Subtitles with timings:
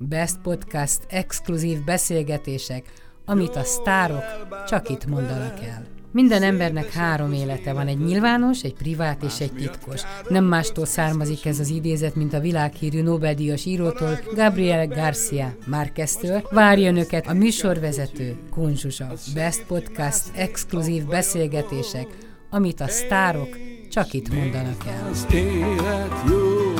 [0.00, 2.92] Best Podcast exkluzív beszélgetések,
[3.24, 4.22] amit a sztárok
[4.68, 5.86] csak itt mondanak el.
[6.12, 10.02] Minden embernek három élete van, egy nyilvános, egy privát és egy titkos.
[10.28, 16.42] Nem mástól származik ez az idézet, mint a világhírű Nobel-díjas írótól, Gabriel Garcia Márqueztől.
[16.50, 19.12] Várja önöket a műsorvezető, Kunzsusa.
[19.34, 22.06] Best Podcast exkluzív beszélgetések,
[22.50, 23.58] amit a sztárok
[23.90, 25.10] csak itt mondanak el.
[25.30, 26.72] Élet jó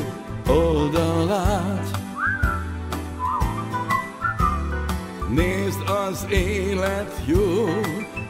[0.54, 2.05] oldalát
[5.28, 7.68] Nézd az élet jó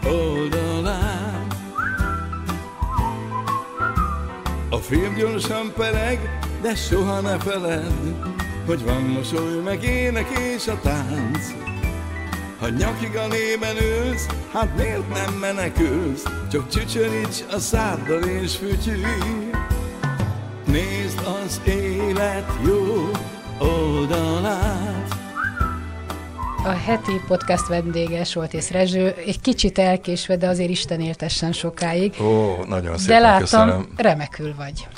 [0.05, 1.57] oldalát
[4.71, 8.15] A film gyorsan pereg, de soha ne feledd
[8.67, 11.67] Hogy van mosoly, meg ének és a tánc
[12.61, 16.23] ha nyakig a lében ülsz, hát miért nem menekülsz?
[16.51, 19.51] Csak csücsöríts a száddal és fütyülj.
[20.65, 23.11] Nézd az élet jó
[23.59, 25.16] oldalát.
[26.67, 32.15] A heti podcast vendége Soltész Rezső, egy kicsit elkésve, de azért Isten éltessen sokáig.
[32.21, 33.89] Ó, nagyon de szépen látom, köszönöm.
[33.97, 34.89] remekül vagy.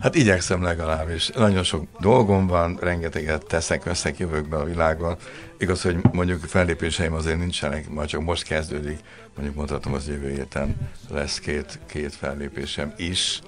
[0.00, 1.28] Hát igyekszem legalábbis.
[1.28, 5.16] Nagyon sok dolgom van, rengeteget teszek, veszek, jövök be a világban.
[5.58, 8.98] Igaz, hogy mondjuk fellépéseim azért nincsenek, majd csak most kezdődik.
[9.34, 10.76] Mondjuk mondhatom, az jövő héten
[11.10, 13.40] lesz két, két fellépésem is,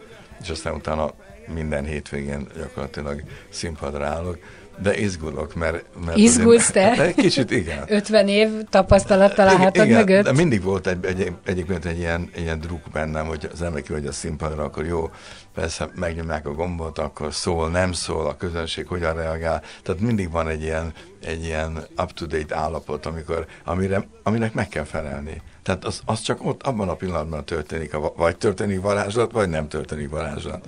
[0.43, 1.11] és aztán utána
[1.55, 4.39] minden hétvégén gyakorlatilag színpadra állok.
[4.83, 5.85] De izgulok, mert...
[6.05, 7.03] mert Izgulsz te?
[7.03, 7.85] Egy kicsit igen.
[7.99, 10.25] 50 év tapasztalattal a hátad Igen, mögött.
[10.25, 14.07] De mindig volt egy, egy, egyébként egy ilyen, ilyen druk bennem, hogy az ember kimegy
[14.07, 15.11] a színpadra, akkor jó,
[15.55, 19.63] persze megnyomják a gombot, akkor szól, nem szól, a közönség hogyan reagál.
[19.83, 25.43] Tehát mindig van egy ilyen, egy ilyen up-to-date állapot, amikor, amire, aminek meg kell felelni.
[25.63, 29.69] Tehát az, az csak ott, abban a pillanatban történik, a, vagy történik varázslat, vagy nem
[29.69, 30.67] történik varázslat.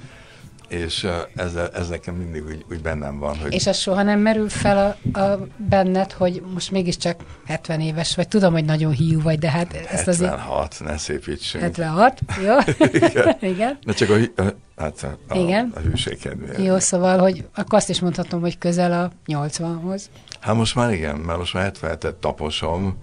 [0.69, 3.53] És ez, ez nekem mindig úgy, úgy bennem van, hogy...
[3.53, 8.29] És az soha nem merül fel a, a benned, hogy most mégiscsak 70 éves vagy.
[8.29, 10.31] Tudom, hogy nagyon hiú vagy, de hát ezt azért...
[10.31, 11.63] 76, ne szépítsünk.
[11.63, 12.57] 76, jó?
[12.93, 13.37] Igen.
[13.53, 13.79] Igen.
[13.85, 14.43] De csak a,
[14.77, 15.73] hát a, Igen.
[15.75, 16.63] a hűség kedvéért.
[16.63, 20.03] Jó, szóval, hogy akkor azt is mondhatom, hogy közel a 80-hoz.
[20.41, 22.97] Hát most már igen, mert most már 77-et taposom,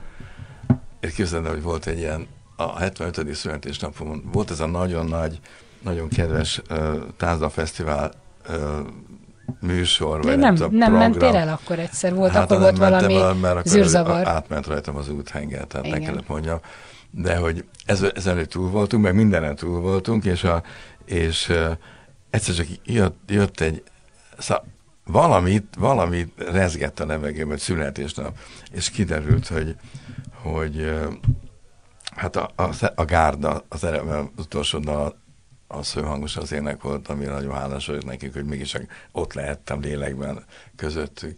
[1.00, 3.34] és képzeld el, hogy volt egy ilyen, a 75.
[3.34, 5.40] születésnapomon volt ez a nagyon nagy,
[5.86, 8.12] nagyon kedves uh, Tázda Fesztivál
[8.50, 8.56] uh,
[9.62, 10.94] műsor, vagy nem, nem program.
[10.94, 14.28] mentél el akkor egyszer, volt, Hát, akkor volt nem valami el, mert akkor zűrzavar.
[14.28, 16.00] Átment rajtam az úthenger, tehát Igen.
[16.00, 16.60] ne kellett mondjam.
[17.12, 20.64] De hogy ez, ezelőtt túl voltunk, meg mindenen túl voltunk, és, a,
[21.06, 21.72] és uh,
[22.30, 23.84] egyszer csak jött, jött egy,
[24.38, 24.62] szá,
[25.06, 28.38] valamit, valamit rezgett a levegőben, hogy születésnap,
[28.72, 29.76] és kiderült, hogy,
[30.42, 31.14] hogy uh,
[32.16, 35.24] hát a, a, a gárda, az, az utolsó dal,
[35.68, 40.46] az főhangos az ének volt, amire nagyon hálás vagyok nekik, hogy mégiscsak ott lehettem lélekben
[40.76, 41.38] közöttük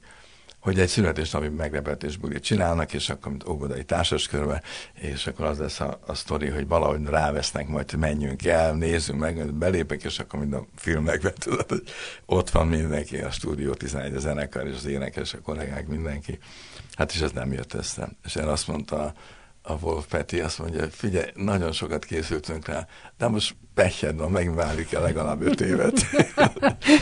[0.67, 4.61] hogy egy születésnapi meglepetés bulit csinálnak, és akkor mint óvodai társaskörbe,
[4.93, 9.19] és akkor az lesz a, a sztori, hogy valahogy rávesznek majd, hogy menjünk el, nézzünk
[9.19, 11.83] meg, belépek, és akkor mind a filmekben tudod, hogy
[12.25, 16.39] ott van mindenki, a stúdió 11 a zenekar, és az énekes, a kollégák, mindenki.
[16.93, 18.09] Hát és ez nem jött össze.
[18.23, 19.13] És én azt mondta
[19.67, 24.93] a Wolf Peti, azt mondja, figyelj, nagyon sokat készültünk rá, de most pehjed van, megválik
[24.93, 25.93] el legalább öt évet.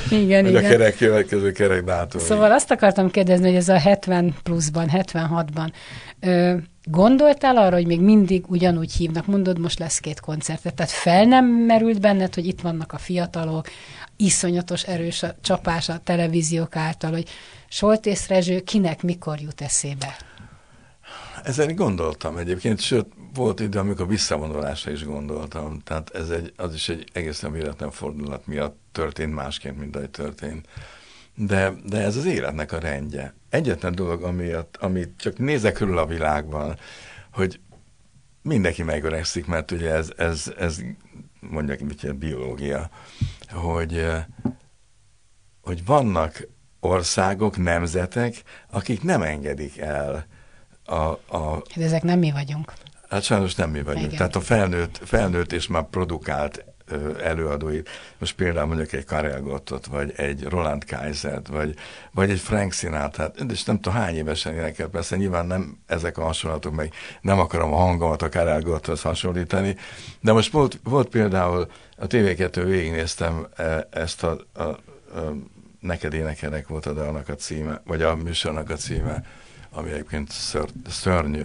[0.09, 0.72] Igen, hogy a igen.
[0.72, 2.22] kerek következő kerek dátum.
[2.22, 5.72] Szóval azt akartam kérdezni, hogy ez a 70 pluszban, 76-ban,
[6.20, 11.26] ö, gondoltál arra, hogy még mindig ugyanúgy hívnak, mondod, most lesz két koncertet, tehát fel
[11.26, 13.68] nem merült benned, hogy itt vannak a fiatalok,
[14.16, 17.30] iszonyatos erős a csapás a televíziók által, hogy
[17.68, 20.16] Soltész Rezső kinek mikor jut eszébe?
[21.45, 25.79] Ezen gondoltam egyébként, sőt, volt idő, amikor visszavonulásra is gondoltam.
[25.79, 30.67] Tehát ez egy, az is egy egészen véletlen fordulat miatt történt másként, mint ahogy történt.
[31.35, 33.34] De, de ez az életnek a rendje.
[33.50, 36.78] Egyetlen dolog, amiatt, amit csak nézek körül a világban,
[37.31, 37.59] hogy
[38.41, 40.81] mindenki megöregszik, mert ugye ez, ez, ez
[41.39, 42.89] mondják, hogy biológia,
[43.51, 44.05] hogy,
[45.61, 46.47] hogy vannak
[46.79, 50.28] országok, nemzetek, akik nem engedik el
[50.85, 52.73] a, a, Hát ezek nem mi vagyunk.
[53.09, 54.05] Hát sajnos nem mi vagyunk.
[54.05, 54.17] Igen.
[54.17, 59.85] Tehát a felnőtt, felnőtt és már produkált ö, előadóit, most például mondjuk egy Karel Gottot,
[59.85, 61.76] vagy egy Roland Kaisert, vagy,
[62.11, 66.23] vagy egy Frank Sinatra, és nem tudom hány évesen énekel, persze nyilván nem ezek a
[66.23, 69.76] hasonlatok, meg nem akarom a hangomat a Karel Gotthoz hasonlítani,
[70.22, 71.67] de most volt, volt például
[71.97, 74.78] a TV2 végignéztem e, ezt a, a, a
[75.79, 79.23] Neked énekelek volt a dalnak a címe, vagy a műsornak a címe,
[79.75, 81.41] ami egyébként ször, szörnyű,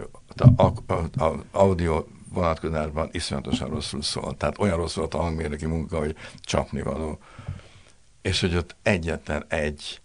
[0.57, 4.37] a, a, a, a audio vonatkozásban iszonyatosan rosszul szól.
[4.37, 7.19] Tehát olyan rossz volt a hangmérnöki munka, hogy csapnivaló.
[8.23, 10.01] És hogy ott egyetlen egy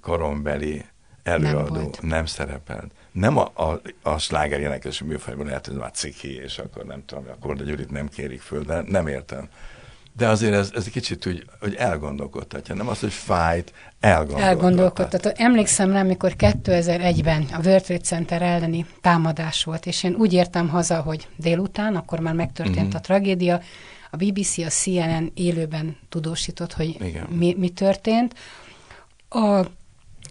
[0.00, 0.84] korombeli
[1.22, 2.02] előadó Nem volt.
[2.02, 2.92] nem szerepelt.
[3.12, 7.24] Nem a, a, a sláger énekes műfajban lehet, hogy már ciki, és akkor nem tudom,
[7.28, 9.48] akkor de Gyurit nem kérik föl, de nem értem.
[10.16, 12.74] De azért ez, ez egy kicsit úgy, hogy elgondolkodtatja.
[12.74, 14.48] Nem az, hogy fájt, elgondolkodtatja.
[14.48, 15.30] Elgondolkodtató.
[15.34, 20.68] Emlékszem rá, amikor 2001-ben a World Trade Center elleni támadás volt, és én úgy értem
[20.68, 22.94] haza, hogy délután, akkor már megtörtént uh-huh.
[22.94, 23.60] a tragédia,
[24.10, 27.26] a BBC, a CNN élőben tudósított, hogy Igen.
[27.30, 28.34] mi, mi történt.
[29.28, 29.66] A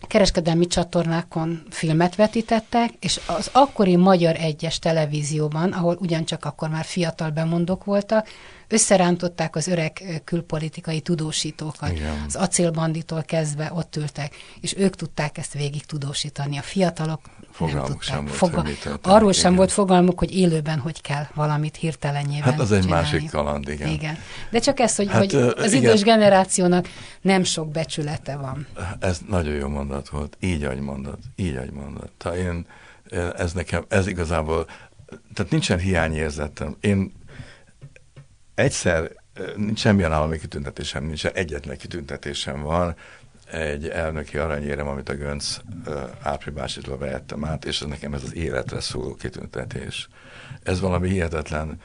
[0.08, 7.30] kereskedelmi csatornákon filmet vetítettek, és az akkori Magyar Egyes televízióban, ahol ugyancsak akkor már fiatal
[7.30, 8.28] bemondók voltak,
[8.72, 11.92] összerántották az öreg külpolitikai tudósítókat.
[11.92, 12.24] Igen.
[12.28, 16.58] Az acélbanditól kezdve ott ültek, és ők tudták ezt végig tudósítani.
[16.58, 17.22] A fiatalok
[17.52, 18.04] Fogalmuk nem tudták.
[18.08, 19.56] sem volt, történik, Arról sem igen.
[19.56, 23.04] volt fogalmuk, hogy élőben hogy kell valamit hirtelenjében Hát az egy csinálni.
[23.12, 23.88] másik kaland, igen.
[23.90, 24.18] igen.
[24.50, 25.84] De csak ez, hogy, Hát, hogy az igen.
[25.84, 26.88] idős generációnak
[27.22, 28.68] nem sok becsülete van.
[29.00, 30.38] Ez nagyon jó mondat volt.
[30.40, 31.18] Így, ahogy mondod.
[31.36, 32.10] Így, ahogy mondod.
[32.18, 32.66] Tehát én,
[33.38, 34.66] ez nekem, ez igazából,
[35.34, 36.76] tehát nincsen hiányérzetem.
[36.82, 37.14] Én
[38.62, 39.12] egyszer,
[39.56, 42.96] nincs semmilyen állami kitüntetésem, nincsen egyetlen kitüntetésem van,
[43.52, 48.36] egy elnöki aranyérem, amit a Gönc ö, áprilásítól vehettem át, és ez nekem ez az
[48.36, 50.08] életre szóló kitüntetés.
[50.64, 51.80] Ez valami hihetetlen.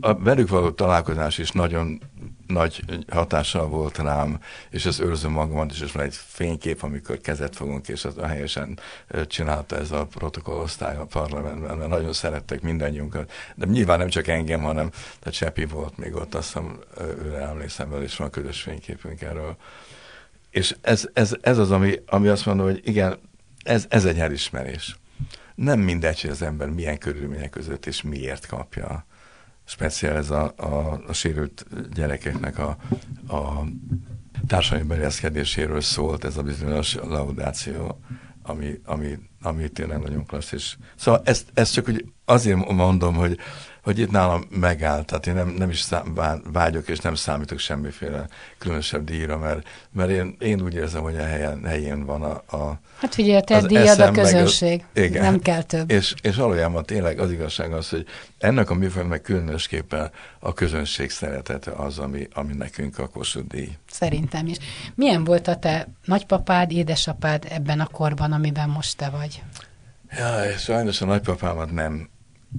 [0.00, 2.00] A velük való találkozás is nagyon
[2.46, 4.40] nagy hatással volt rám,
[4.70, 8.78] és ezt őrzöm magamat és van egy fénykép, amikor kezet fogunk, és az helyesen
[9.26, 13.32] csinálta ez a protokollosztály a parlamentben, mert nagyon szerettek mindannyiunkat.
[13.54, 16.78] De nyilván nem csak engem, hanem tehát Csepi volt még ott, azt hiszem,
[17.24, 19.56] őre emlékszem és van közös fényképünk erről.
[20.56, 23.18] És ez, ez, ez az, ami, ami azt mondom, hogy igen,
[23.62, 24.96] ez, ez egy elismerés.
[25.54, 29.06] Nem mindegy, hogy az ember milyen körülmények között és miért kapja.
[29.64, 32.76] Speciál ez a, a, a sérült gyerekeknek a,
[33.28, 33.64] a
[34.46, 38.00] társadalmi bereszkedéséről szólt ez a bizonyos laudáció,
[38.42, 40.78] ami, ami, ami tényleg nagyon klasszis.
[40.94, 43.38] Szóval ezt, ezt csak úgy azért mondom, hogy,
[43.86, 47.58] hogy itt nálam megállt, tehát én nem, nem is szám, vá- vágyok, és nem számítok
[47.58, 48.26] semmiféle
[48.58, 52.80] különösebb díjra, mert, mert én, én úgy érzem, hogy a helyen, helyén van a, a
[53.00, 54.84] Hát figyelj, a te díjad eszem a meg az- közönség.
[54.94, 55.22] igen.
[55.22, 55.90] Nem kell több.
[55.90, 58.06] és, és valójában tényleg az igazság az, hogy
[58.38, 63.70] ennek a műfajnak különösképpen a közönség szeretete az, ami, ami nekünk a Kossuth díj.
[63.90, 64.56] Szerintem is.
[64.94, 69.42] Milyen volt a te nagypapád, édesapád ebben a korban, amiben most te vagy?
[70.16, 72.08] Ja, sajnos a nagypapámat nem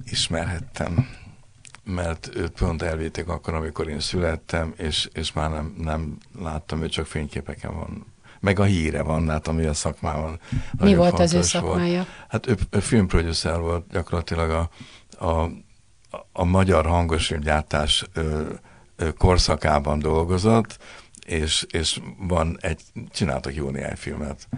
[0.04, 1.08] ismerhettem,
[1.84, 6.88] mert őt pont elvitték akkor, amikor én születtem, és, és már nem, nem láttam, ő
[6.88, 8.06] csak fényképeken van.
[8.40, 10.40] Meg a híre van, hát ami a szakmában
[10.78, 11.64] Mi volt az ő fontos volt.
[11.64, 12.06] szakmája?
[12.28, 14.70] Hát ő, ő filmproducer volt gyakorlatilag a,
[15.26, 15.50] a,
[16.32, 18.04] a magyar hangosfilmgyártás
[19.16, 20.78] korszakában dolgozott,
[21.26, 24.48] és, és van egy, csináltak jó néhány filmet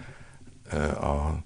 [1.01, 1.43] a,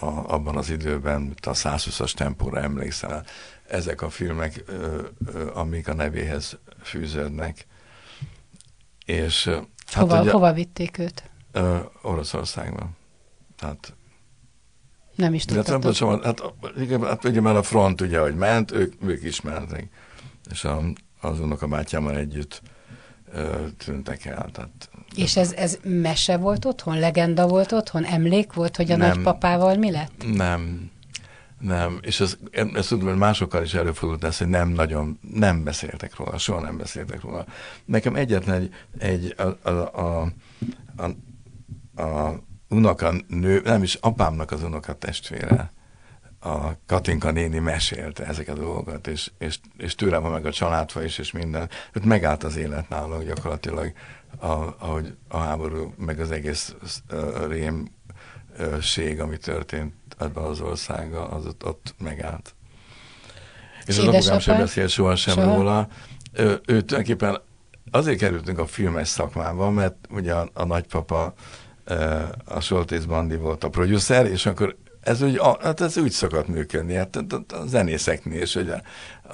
[0.00, 3.22] a, abban az időben, mint a 120-as tempóra emlékszem.
[3.68, 7.66] Ezek a filmek, ö, ö, amik a nevéhez fűződnek.
[9.04, 9.44] És
[9.86, 11.30] Hát hova, ugye, hova vitték őt?
[11.52, 12.96] Ö, Oroszországban.
[13.56, 13.94] Tehát
[15.14, 15.82] Nem is tudtad.
[15.82, 16.42] bocsánat, hát,
[16.76, 19.88] igen, hát ugye már a front ugye, hogy ment, ők, ők ismertek.
[20.50, 20.82] És a,
[21.20, 22.62] az unokabátyámmal együtt
[23.84, 24.48] tűntek el.
[24.52, 26.98] Tehát, És ez, ez mese volt otthon?
[26.98, 28.04] Legenda volt otthon?
[28.04, 29.08] Emlék volt, hogy a Nem.
[29.08, 30.24] nagypapával mi lett?
[30.34, 30.90] nem,
[31.60, 32.36] nem, és ez,
[32.74, 36.76] ezt tudom, hogy másokkal is előfordult ez, hogy nem nagyon, nem beszéltek róla, soha nem
[36.76, 37.44] beszéltek róla.
[37.84, 40.32] Nekem egyetlen egy, egy a, a, a,
[40.96, 41.04] a,
[42.02, 45.72] a unoka nő, nem is apámnak az unoka testvére,
[46.40, 51.04] a Katinka néni mesélte ezeket a dolgokat, és, és, és tőle van meg a családfa
[51.04, 51.68] is, és minden.
[51.92, 53.92] Őt megállt az élet nálunk gyakorlatilag,
[54.38, 54.46] a,
[54.78, 56.74] ahogy a háború, meg az egész
[57.48, 62.54] rémség, ami történt ebben az országban, az ott, ott megállt.
[63.84, 65.54] És az apukám sem beszélt soha sem Soha?
[65.54, 65.88] róla.
[66.32, 67.40] Ő, ő tulajdonképpen
[67.90, 71.34] azért kerültünk a filmes szakmába, mert ugye a, a nagypapa
[72.44, 76.48] a Soltész Bandi volt a producer, és akkor ez úgy, a, hát ez úgy szokott
[76.48, 78.82] működni, hát a, a, a zenészeknél, és hogy a,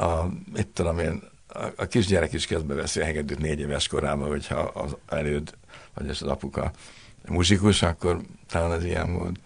[0.05, 4.29] a, mit tudom én, a, a kisgyerek is kezd veszi a hegedűt négy éves korában,
[4.29, 5.55] hogyha az előd,
[5.95, 6.71] vagy az apuka
[7.29, 9.37] muzsikus, akkor talán ez ilyen volt.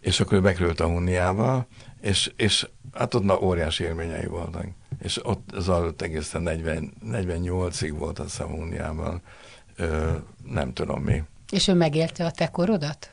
[0.00, 1.66] És akkor ő bekerült a Hunniába,
[2.00, 4.66] és, és hát ott na, óriási élményei voltak.
[5.02, 9.22] És ott zajlott egészen 40, 48-ig volt hiszem Hunniában,
[10.44, 11.22] nem tudom mi.
[11.50, 13.08] És ő megélte a te korodat?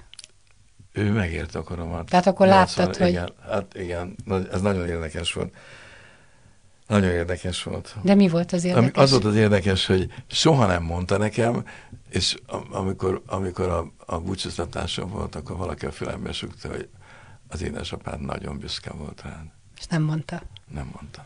[1.00, 2.06] Ő megérte a koromat.
[2.10, 4.16] Tehát akkor láttad, hogy- Igen, hát igen,
[4.52, 5.54] ez nagyon érdekes volt.
[6.88, 7.96] Nagyon érdekes volt.
[8.02, 8.90] De mi volt az érdekes?
[8.96, 11.66] Ami, az volt az érdekes, hogy soha nem mondta nekem,
[12.10, 12.36] és
[12.72, 16.90] amikor, amikor a, a búcsúztatásom volt, akkor valaki a fülembe sugta, hogy
[17.48, 19.46] az édesapád nagyon büszke volt rád.
[19.78, 20.42] És nem mondta?
[20.74, 21.26] Nem mondta.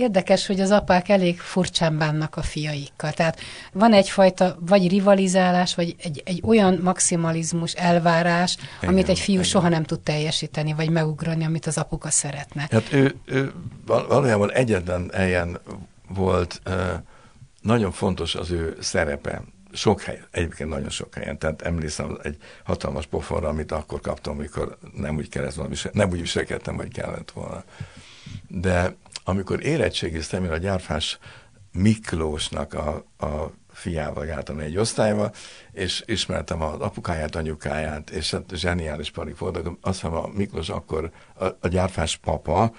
[0.00, 3.12] Érdekes, hogy az apák elég furcsán bánnak a fiaikkal.
[3.12, 3.40] Tehát
[3.72, 9.46] van egyfajta vagy rivalizálás, vagy egy, egy olyan maximalizmus, elvárás, igen, amit egy fiú igen.
[9.46, 12.68] soha nem tud teljesíteni, vagy megugrani, amit az apuka szeretne.
[12.70, 13.52] Hát ő, ő
[13.86, 15.60] valójában egyetlen helyen
[16.08, 16.62] volt,
[17.62, 19.42] nagyon fontos az ő szerepe
[19.72, 24.78] sok helyen, egyébként nagyon sok helyen, tehát emlékszem egy hatalmas pofonra, amit akkor kaptam, amikor
[24.96, 27.64] nem úgy kellett volna, nem úgy viselkedtem, hogy kellett volna.
[28.48, 31.18] De amikor érettségiztem, én a gyárfás
[31.72, 35.30] Miklósnak a, a fiával jártam egy osztályba,
[35.72, 39.66] és ismertem az apukáját, anyukáját, és hát zseniális parik voltak.
[39.80, 42.72] Azt hiszem a Miklós akkor, a, a gyárfás papa,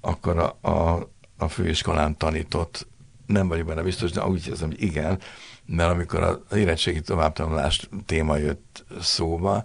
[0.00, 1.08] akkor a, a,
[1.38, 2.86] a főiskolán tanított,
[3.26, 5.20] nem vagyok benne biztos, de úgy hiszem, hogy igen,
[5.66, 9.64] mert amikor az érettségi továbbtanulás téma jött szóba,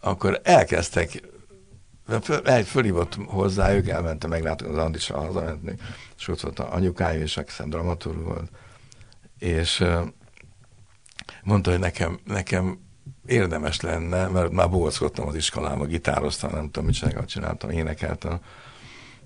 [0.00, 1.22] akkor elkezdtek
[2.44, 5.74] egy fölhívott hozzájuk, elmentem, meglátok az Andisa hazamenni,
[6.18, 8.50] és ott volt a anyukája, és aki hiszem dramaturg volt,
[9.38, 9.84] és
[11.42, 12.78] mondta, hogy nekem, nekem
[13.26, 18.40] érdemes lenne, mert már bóckodtam az iskolában, gitároztam, nem tudom, mit csináltam, énekeltem,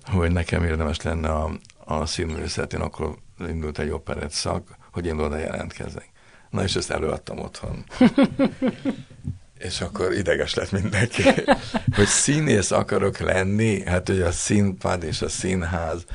[0.05, 1.51] hogy nekem érdemes lenne a,
[1.85, 6.09] a színművészet, én akkor indult egy operett szak, hogy én oda jelentkezek.
[6.49, 7.83] Na és ezt előadtam otthon.
[9.57, 11.23] És akkor ideges lett mindenki,
[11.95, 16.05] hogy színész akarok lenni, hát hogy a színpad és a színház,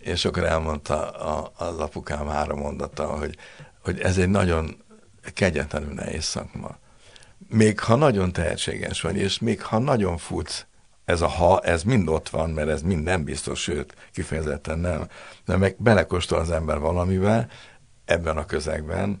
[0.00, 3.36] és akkor elmondta a, az apukám három mondata, hogy,
[3.82, 4.76] hogy ez egy nagyon
[5.34, 6.78] kegyetlenül nehéz szakma.
[7.48, 10.66] Még ha nagyon tehetséges vagy, és még ha nagyon futsz,
[11.04, 15.08] ez a ha, ez mind ott van, mert ez mind nem biztos, sőt, kifejezetten nem.
[15.44, 17.48] De meg belekóstol az ember valamivel
[18.04, 19.20] ebben a közegben,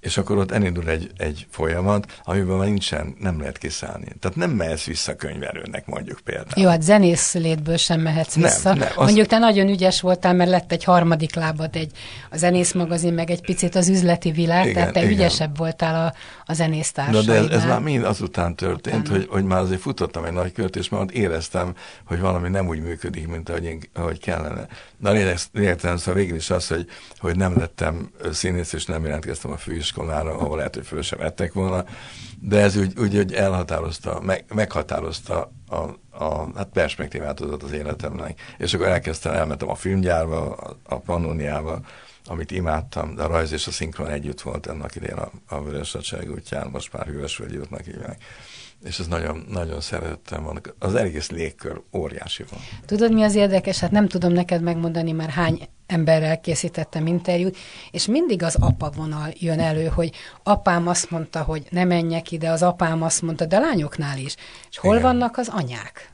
[0.00, 4.06] és akkor ott elindul egy, egy folyamat, amiben már nincsen, nem lehet kiszállni.
[4.20, 6.62] Tehát nem mehetsz vissza könyvelőnek, mondjuk például.
[6.62, 8.74] Jó, hát zenész létből sem mehetsz nem, vissza.
[8.74, 9.04] Nem, az...
[9.04, 11.92] Mondjuk te nagyon ügyes voltál, mert lett egy harmadik lábad, egy,
[12.30, 15.12] a zenész magazin, meg egy picit az üzleti világ, igen, tehát te igen.
[15.12, 16.14] ügyesebb voltál a,
[16.44, 17.40] a zenésztársaidnál.
[17.40, 20.52] Na de ez, ez már mind azután történt, hogy, hogy már azért futottam egy nagy
[20.52, 24.66] kört, és már éreztem, hogy valami nem úgy működik, mint ahogy, én, ahogy kellene.
[24.96, 25.10] Na
[25.52, 26.86] lényegtelen, szóval végül is az, hogy,
[27.18, 29.56] hogy nem lettem színész, és nem jelentkeztem a
[29.90, 31.84] főiskolára, ahol lehet, hogy föl sem vettek volna,
[32.40, 35.76] de ez úgy, úgy hogy elhatározta, meg, meghatározta a,
[36.24, 38.40] a hát perspektívát adott az életemnek.
[38.58, 41.80] És akkor elkezdtem, elmentem a filmgyárba, a, a Pannoniába,
[42.26, 45.96] amit imádtam, de a rajz és a szinkron együtt volt ennek idén a, a Vörös
[46.28, 48.22] útján, most már Hűvösvölgyi útnak hívják
[48.84, 50.60] és ez nagyon, nagyon szerettem van.
[50.78, 52.60] Az egész légkör óriási van.
[52.86, 53.78] Tudod, mi az érdekes?
[53.78, 57.56] Hát nem tudom neked megmondani már hány emberrel készítettem interjút,
[57.90, 62.50] és mindig az apa vonal jön elő, hogy apám azt mondta, hogy ne menjek ide,
[62.50, 64.36] az apám azt mondta, de lányoknál is.
[64.70, 65.06] És hol Igen.
[65.06, 66.12] vannak az anyák?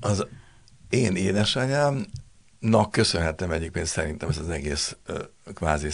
[0.00, 0.26] Az
[0.88, 1.16] én
[2.60, 4.96] édesanyámnak köszönhetem egyébként szerintem ez az egész
[5.54, 5.88] kvázi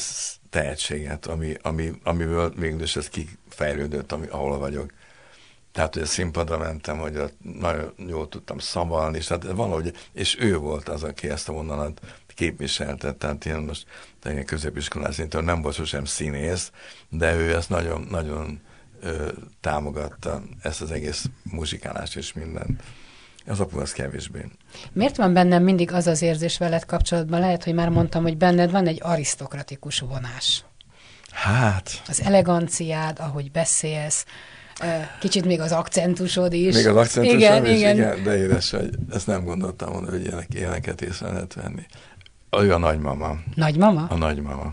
[0.50, 4.92] tehetséget, ami, ami, amiből végül is ez kifejlődött, ami, ahol vagyok.
[5.72, 7.22] Tehát, hogy a színpadra mentem, hogy
[7.60, 12.00] nagyon jól tudtam szavalni, és tehát valahogy, és ő volt az, aki ezt a vonalat
[12.34, 13.86] képviselte, tehát én most
[14.24, 16.72] ilyen középiskolás szintől nem volt sosem színész,
[17.08, 18.60] de ő ezt nagyon, nagyon
[19.00, 19.28] ö,
[19.60, 22.82] támogatta, ezt az egész muzsikálást és mindent.
[23.46, 24.48] Az apu az kevésbé.
[24.92, 27.40] Miért van bennem mindig az az érzés veled kapcsolatban?
[27.40, 30.64] Lehet, hogy már mondtam, hogy benned van egy arisztokratikus vonás.
[31.30, 32.02] Hát...
[32.08, 34.24] Az eleganciád, ahogy beszélsz,
[35.20, 36.74] kicsit még az akcentusod is.
[36.74, 37.96] Még az akcentusom igen, is, igen.
[37.96, 41.82] igen, de édes, hogy ezt nem gondoltam volna, hogy ilyenek, ilyeneket észre lehet venni.
[42.60, 43.36] Ő a nagymama.
[43.54, 44.06] Nagymama?
[44.08, 44.70] A nagymama.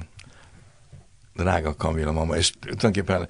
[1.35, 3.27] Drága Kamila mama, és tulajdonképpen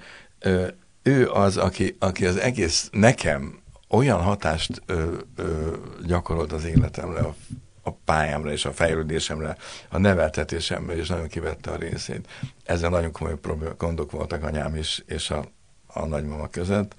[1.02, 3.59] ő az, aki, aki az egész nekem
[3.90, 7.34] olyan hatást ö, ö, gyakorolt az életemre, a,
[7.82, 9.56] a pályámra és a fejlődésemre,
[9.88, 12.28] a neveltetésemre, és nagyon kivette a részét.
[12.64, 13.38] Ezzel nagyon komoly
[13.78, 15.44] gondok voltak anyám is, és a,
[15.86, 16.94] a nagymama között.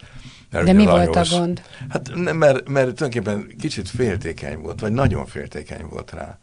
[0.51, 1.62] Mert De mi Lajos, volt a gond?
[1.89, 6.39] Hát mert, mert, mert tulajdonképpen kicsit féltékeny volt, vagy nagyon féltékeny volt rá.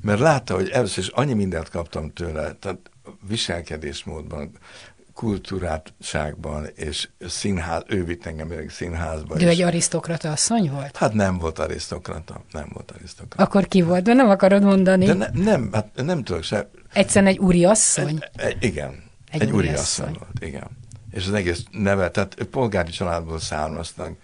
[0.00, 2.90] Mert látta, hogy először is annyi mindent kaptam tőle, tehát
[3.28, 4.50] viselkedésmódban,
[5.16, 9.36] kultúrátságban, és színház, ő vitt engem még színházba.
[9.36, 10.96] De egy arisztokrata asszony volt?
[10.96, 13.42] Hát nem volt arisztokrata, nem volt arisztokrata.
[13.42, 14.02] Akkor ki volt?
[14.02, 15.04] De nem akarod mondani.
[15.04, 16.70] De ne, nem, hát nem tudok se.
[16.92, 18.18] Egyszerűen egy úri asszony?
[18.36, 20.06] Egy, igen, egy, egy úri asszony.
[20.06, 20.68] asszony volt, igen.
[21.10, 24.16] És az egész neve, tehát polgári családból származtak,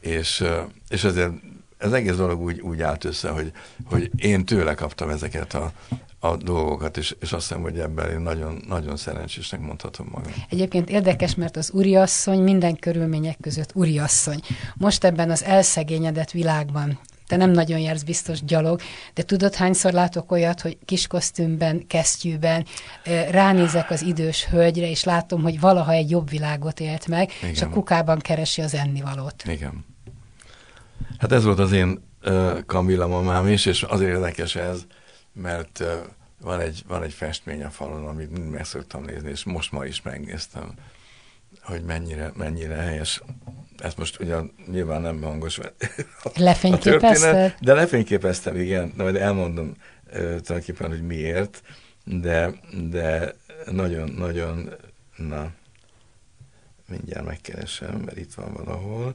[0.00, 0.44] és,
[0.88, 1.32] és azért
[1.78, 3.52] ez egész dolog úgy, úgy állt össze, hogy,
[3.84, 5.72] hogy én tőle kaptam ezeket a,
[6.18, 10.32] a dolgokat, és, és azt hiszem, hogy ebben én nagyon, nagyon szerencsésnek mondhatom magam.
[10.48, 14.40] Egyébként érdekes, mert az úriasszony minden körülmények között úriasszony.
[14.74, 18.80] Most ebben az elszegényedett világban te nem nagyon jársz biztos gyalog,
[19.14, 22.66] de tudod, hányszor látok olyat, hogy kis kosztümben, kesztyűben
[23.30, 27.50] ránézek az idős hölgyre, és látom, hogy valaha egy jobb világot élt meg, Igen.
[27.50, 29.42] és a kukában keresi az ennivalót.
[29.46, 29.84] Igen.
[31.18, 34.86] Hát ez volt az én uh, Kamilla mamám is, és azért érdekes ez,
[35.42, 35.84] mert
[36.40, 40.02] van egy, van egy festmény a falon, amit meg szoktam nézni, és most ma is
[40.02, 40.74] megnéztem,
[41.62, 43.22] hogy mennyire, mennyire helyes.
[43.78, 45.58] Ezt most ugyan nyilván nem hangos.
[46.34, 47.54] Lefényképezted?
[47.60, 49.76] De lefényképeztem, igen, de majd elmondom
[50.10, 51.62] tulajdonképpen, hogy miért,
[52.04, 52.54] de,
[52.90, 53.34] de
[53.70, 54.70] nagyon, nagyon,
[55.16, 55.50] na,
[56.88, 59.14] mindjárt megkeresem, mert itt van valahol.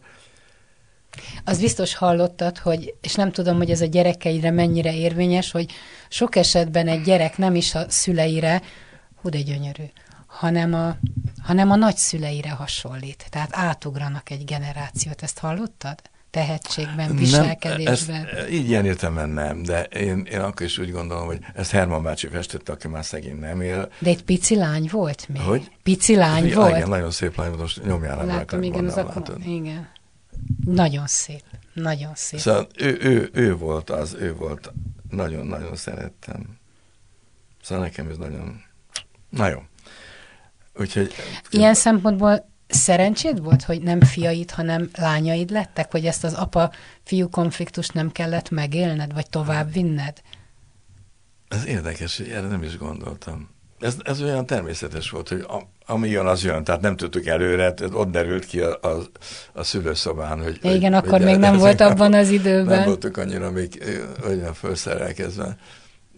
[1.44, 5.72] Az biztos hallottad, hogy, és nem tudom, hogy ez a gyerekeidre mennyire érvényes, hogy
[6.10, 8.62] sok esetben egy gyerek nem is a szüleire,
[9.22, 9.84] hú de gyönyörű,
[10.28, 10.98] hanem a,
[11.44, 13.26] hanem a nagyszüleire hasonlít.
[13.30, 15.22] Tehát átugranak egy generációt.
[15.22, 16.02] Ezt hallottad?
[16.32, 18.22] Tehetségben, viselkedésben.
[18.22, 21.72] Nem, ezt, így ilyen értelemben nem, de én, én akkor is úgy gondolom, hogy ezt
[21.72, 23.92] Herman bácsi festette, aki már szegény nem él.
[24.00, 25.42] De egy pici lány volt még?
[25.42, 25.72] Hogy?
[25.84, 26.76] Pici lány ja, volt?
[26.76, 28.26] Igen, nagyon szép lány volt, most nyomjál.
[28.26, 29.90] Látom, igen, az akkor, igen.
[30.66, 31.44] Nagyon szép,
[31.74, 32.40] nagyon szép.
[32.40, 34.72] Szóval ő, ő, ő volt az, ő volt,
[35.10, 36.58] nagyon-nagyon szerettem.
[37.62, 38.64] Szóval nekem ez nagyon,
[39.30, 39.64] na jó.
[40.74, 41.14] Úgyhogy...
[41.50, 47.94] Ilyen szempontból szerencséd volt, hogy nem fiaid, hanem lányaid lettek, hogy ezt az apa-fiú konfliktust
[47.94, 50.22] nem kellett megélned, vagy tovább vinned?
[51.48, 53.50] Ez érdekes, hogy erre nem is gondoltam.
[53.82, 56.64] Ez, ez olyan természetes volt, hogy a, ami jön, az jön.
[56.64, 59.02] Tehát nem tudtuk előre, ott derült ki a, a,
[59.54, 60.60] a szülőszobán, hogy...
[60.62, 62.78] Igen, hogy, akkor hogy még nem volt abban az időben.
[62.78, 63.84] Nem voltunk annyira még
[64.28, 65.58] olyan felszerelkezve.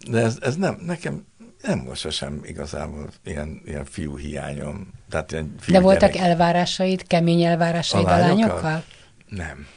[0.10, 1.25] De ez, ez nem, nekem
[1.62, 4.88] nem volt sosem igazából ilyen, ilyen fiú hiányom.
[5.10, 6.27] Tehát ilyen fiú De voltak gyerek.
[6.27, 8.58] elvárásaid, kemény elvárásaid a lányokkal?
[8.58, 8.84] A lányokkal?
[9.27, 9.67] Nem.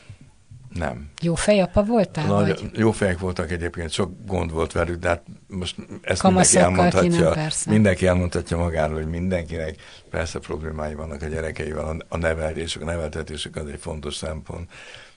[0.79, 1.11] Nem.
[1.21, 2.27] Jó fejapa voltál?
[2.27, 2.71] Nagy, vagy?
[2.73, 7.51] Jó fejek voltak egyébként, sok gond volt velük, de hát most ezt mindenki elmondhatja, nem,
[7.67, 9.75] mindenki elmondhatja magáról, hogy mindenkinek
[10.11, 14.71] persze problémái vannak a gyerekeivel, a nevelésük, a neveltetésük az egy fontos szempont,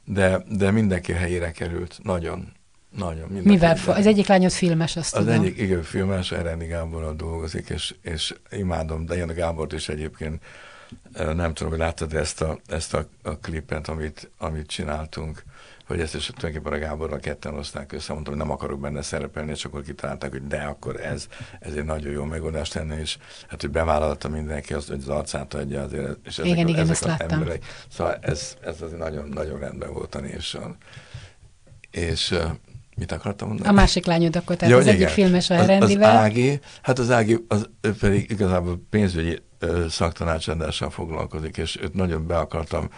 [0.06, 2.54] de, de mindenki helyére került, nagyon,
[2.98, 3.28] nagyon.
[3.30, 3.44] Mivel?
[3.44, 3.78] Minden.
[3.86, 5.42] Az egyik lányod filmes, azt Az tudom.
[5.42, 10.42] egyik, igen, filmes, Erendi Gáborral dolgozik, és, és imádom, de a Gábort is egyébként
[11.14, 15.44] nem tudom, hogy láttad ezt a, ezt a, a klipet, amit, amit csináltunk,
[15.90, 19.52] hogy ezt is tulajdonképpen a Gáborral ketten hozták össze, mondtam, hogy nem akarok benne szerepelni,
[19.52, 21.28] és akkor kitalálták, hogy de, akkor ez,
[21.60, 25.54] ez egy nagyon jó megoldás lenne, és hát, hogy bevállalta mindenki azt, hogy az arcát
[25.54, 27.30] adja azért, és ezek, igen, a, igen, ezek az láttam.
[27.30, 27.66] emberek.
[27.90, 30.76] Szóval ez, ez azért nagyon, nagyon rendben volt a névsor.
[31.92, 32.36] És
[32.96, 33.70] mit akartam mondani?
[33.70, 34.96] A másik lányod akkor, tehát Jó, az igen.
[34.96, 36.10] egyik filmes a Herendivel.
[36.10, 39.40] Az, Ági, hát az Ági az, pedig igazából pénzügyi
[39.90, 42.90] szaktanácsadással foglalkozik, és őt nagyon be akartam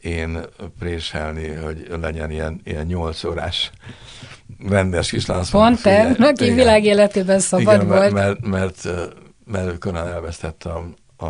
[0.00, 0.38] én
[0.78, 3.70] préselni, hogy legyen ilyen, ilyen 8 órás
[4.68, 5.44] rendes kislány.
[5.50, 8.12] Pont te, aki világ életében szabad igen, volt.
[8.12, 9.14] Mert, mert, mert,
[9.46, 10.84] mert Conan elvesztette a,
[11.16, 11.26] a,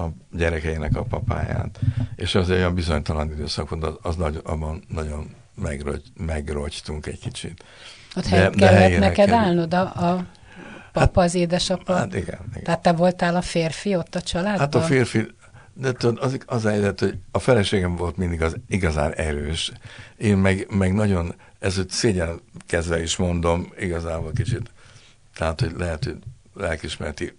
[0.00, 1.80] a gyerekeinek a papáját,
[2.16, 7.18] és az egy olyan bizonytalan időszak volt, az, az nagy, abban nagyon megrogy, megrogytunk egy
[7.18, 7.64] kicsit.
[8.16, 9.34] Ott de, de kellett neked kerül.
[9.34, 10.26] állnod a, a
[10.94, 11.94] papa, hát, az édesapa?
[11.94, 12.62] Hát igen, igen.
[12.62, 14.58] Tehát te voltál a férfi ott a családban?
[14.58, 15.26] Hát a férfi,
[15.72, 19.72] de tudod, az, az helyzet, hogy a feleségem volt mindig az igazán erős.
[20.16, 24.70] Én meg, meg nagyon, ez hogy szégyen kezdve is mondom, igazából kicsit,
[25.34, 26.16] tehát, hogy lehet, hogy
[26.54, 27.38] lelkismereti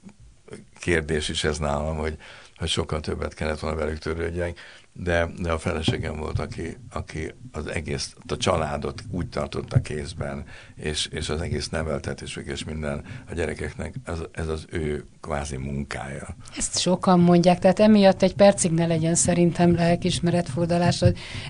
[0.80, 2.18] kérdés is ez nálam, hogy,
[2.56, 4.60] hogy sokkal többet kellett volna velük törődjek
[4.98, 11.06] de, de a feleségem volt, aki, aki az egész, a családot úgy tartotta kézben, és,
[11.06, 16.36] és az egész neveltetésük és minden a gyerekeknek, ez, ez az ő kvázi munkája.
[16.58, 21.02] Ezt sokan mondják, tehát emiatt egy percig ne legyen szerintem lelkismeretfordulás.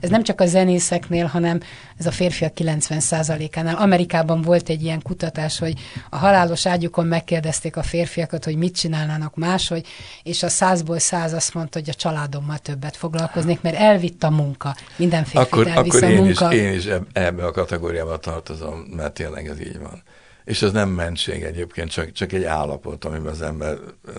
[0.01, 1.59] Ez nem csak a zenészeknél, hanem
[1.97, 3.75] ez a férfiak 90%-ánál.
[3.75, 5.73] Amerikában volt egy ilyen kutatás, hogy
[6.09, 9.88] a halálos ágyukon megkérdezték a férfiakat, hogy mit csinálnának máshogy,
[10.23, 14.75] és a százból száz azt mondta, hogy a családommal többet foglalkoznék, mert elvitt a munka.
[14.95, 16.53] Minden férfi akkor, elvisz akkor a én munka.
[16.53, 20.03] Is, én is ebbe a kategóriába tartozom, mert tényleg ez így van.
[20.45, 23.77] És ez nem mentség egyébként, csak, csak egy állapot, amiben az ember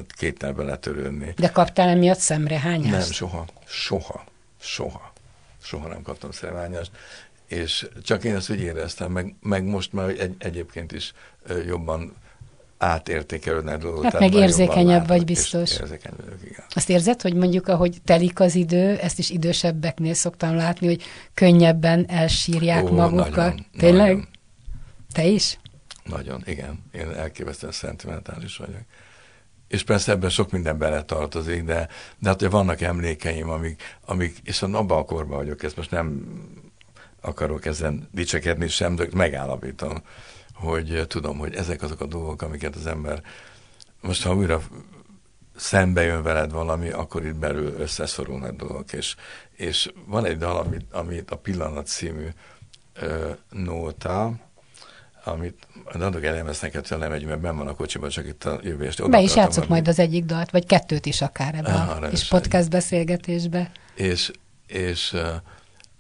[0.09, 1.35] két bele törődni.
[1.37, 2.91] De kaptál emiatt szemrehányást?
[2.91, 3.45] Nem, soha.
[3.67, 4.25] Soha.
[4.61, 5.13] Soha.
[5.63, 6.91] Soha nem kaptam szemrehányást.
[7.47, 11.13] És csak én ezt úgy éreztem, meg, meg most már egy, egyébként is
[11.67, 12.15] jobban
[12.79, 14.03] átértékelődnek dolgok.
[14.03, 15.73] Hát tehát meg érzékenyebb vagy biztos.
[15.73, 16.65] Érzékeny vagyok, igen.
[16.75, 21.03] Azt érzed, hogy mondjuk, ahogy telik az idő, ezt is idősebbeknél szoktam látni, hogy
[21.35, 23.35] könnyebben elsírják Ó, magukat.
[23.37, 24.07] nagyon, Tényleg?
[24.07, 24.29] Nagyon,
[25.13, 25.59] Te is?
[26.07, 26.85] Nagyon, igen.
[26.93, 28.83] Én elképesztően szentimentális vagyok.
[29.69, 31.89] És persze ebben sok minden bele tartozik, de,
[32.19, 36.27] de hát ugye vannak emlékeim, amik, amik és abban a korban vagyok, ezt most nem
[37.21, 40.03] akarok ezen dicsekedni sem, de megállapítom,
[40.55, 43.23] hogy tudom, hogy ezek azok a dolgok, amiket az ember
[44.01, 44.63] most ha újra
[45.57, 49.17] szembe jön veled valami, akkor itt belül összeszorulnak dolgok, és,
[49.53, 52.27] és van egy dal, amit, amit a Pillanat című
[52.95, 54.33] ö, nóta,
[55.27, 58.87] amit adok elemez neked, ha lemegyünk, mert benn van a kocsiban, csak itt a jövő
[58.87, 59.09] este.
[59.09, 62.21] Be is játszok majd az egyik dalt, vagy kettőt is akár ebbe Ah, a kis
[62.21, 63.71] is podcast beszélgetésbe.
[63.95, 64.33] És,
[64.67, 65.21] és uh,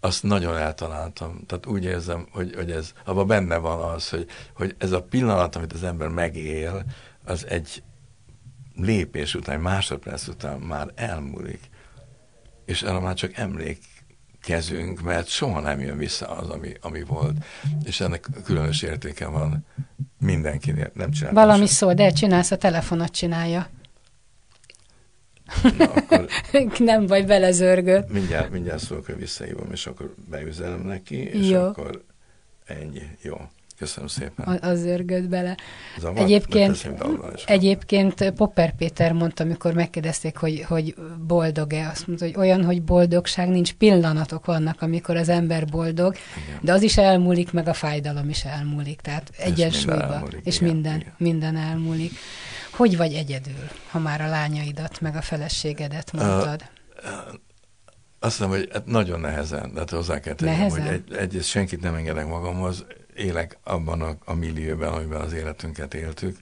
[0.00, 1.40] azt nagyon eltaláltam.
[1.46, 5.56] Tehát úgy érzem, hogy, hogy ez, abban benne van az, hogy, hogy ez a pillanat,
[5.56, 6.84] amit az ember megél,
[7.24, 7.82] az egy
[8.76, 11.60] lépés után, egy másodperc után már elmúlik.
[12.64, 13.36] És arra már csak
[14.48, 17.36] emlékezünk, mert soha nem jön vissza az, ami, ami volt.
[17.84, 19.64] És ennek különös értéke van
[20.18, 20.90] mindenkinél.
[20.94, 23.68] Nem csináltam Valami szól, de csinálsz, a telefonot csinálja.
[25.78, 26.26] Na, akkor
[26.78, 28.12] Nem vagy belezörgött.
[28.12, 31.62] mindjárt, mindjárt szólok, hogy visszahívom, és akkor beüzenem neki, és Jó.
[31.62, 32.04] akkor
[32.64, 33.02] ennyi.
[33.22, 33.36] Jó.
[33.78, 34.58] Köszönöm szépen.
[34.60, 35.56] Az örgött bele.
[35.98, 36.22] Zavar?
[36.22, 36.90] Egyébként,
[37.46, 40.94] egyébként Popper Péter mondta, amikor megkérdezték, hogy, hogy
[41.26, 46.58] boldog-e, azt mondta, hogy olyan, hogy boldogság nincs, pillanatok vannak, amikor az ember boldog, Igen.
[46.62, 50.72] de az is elmúlik, meg a fájdalom is elmúlik, tehát minden egyensúlyba, elmúlik, és igen,
[50.72, 51.14] minden, igen.
[51.18, 52.12] minden elmúlik.
[52.70, 56.62] Hogy vagy egyedül, ha már a lányaidat, meg a feleségedet mondtad?
[58.18, 60.86] Azt hiszem, hogy hát nagyon nehezen, de hát hozzá kell tegyem, Nehezen?
[60.86, 62.84] hogy egy, egyrészt senkit nem engedek magamhoz,
[63.16, 66.38] élek abban a, a millióben, amiben az életünket éltük,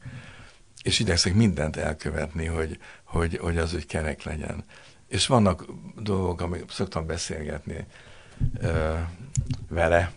[0.82, 4.64] és igyekszek mindent elkövetni, hogy, hogy, hogy az úgy kerek legyen.
[5.08, 7.86] És vannak dolgok, amik szoktam beszélgetni
[8.60, 8.94] ö,
[9.68, 10.12] vele,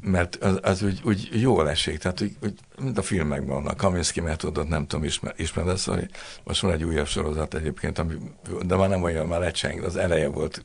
[0.00, 3.74] mert az, az úgy, úgy jól esik, tehát úgy, úgy, mint a filmekben van, a
[3.74, 6.10] Kaminski metódot nem tudom, ismer, ismered, hogy
[6.44, 8.14] most van egy újabb sorozat egyébként, ami,
[8.62, 10.64] de már nem olyan, már lecseng, az eleje volt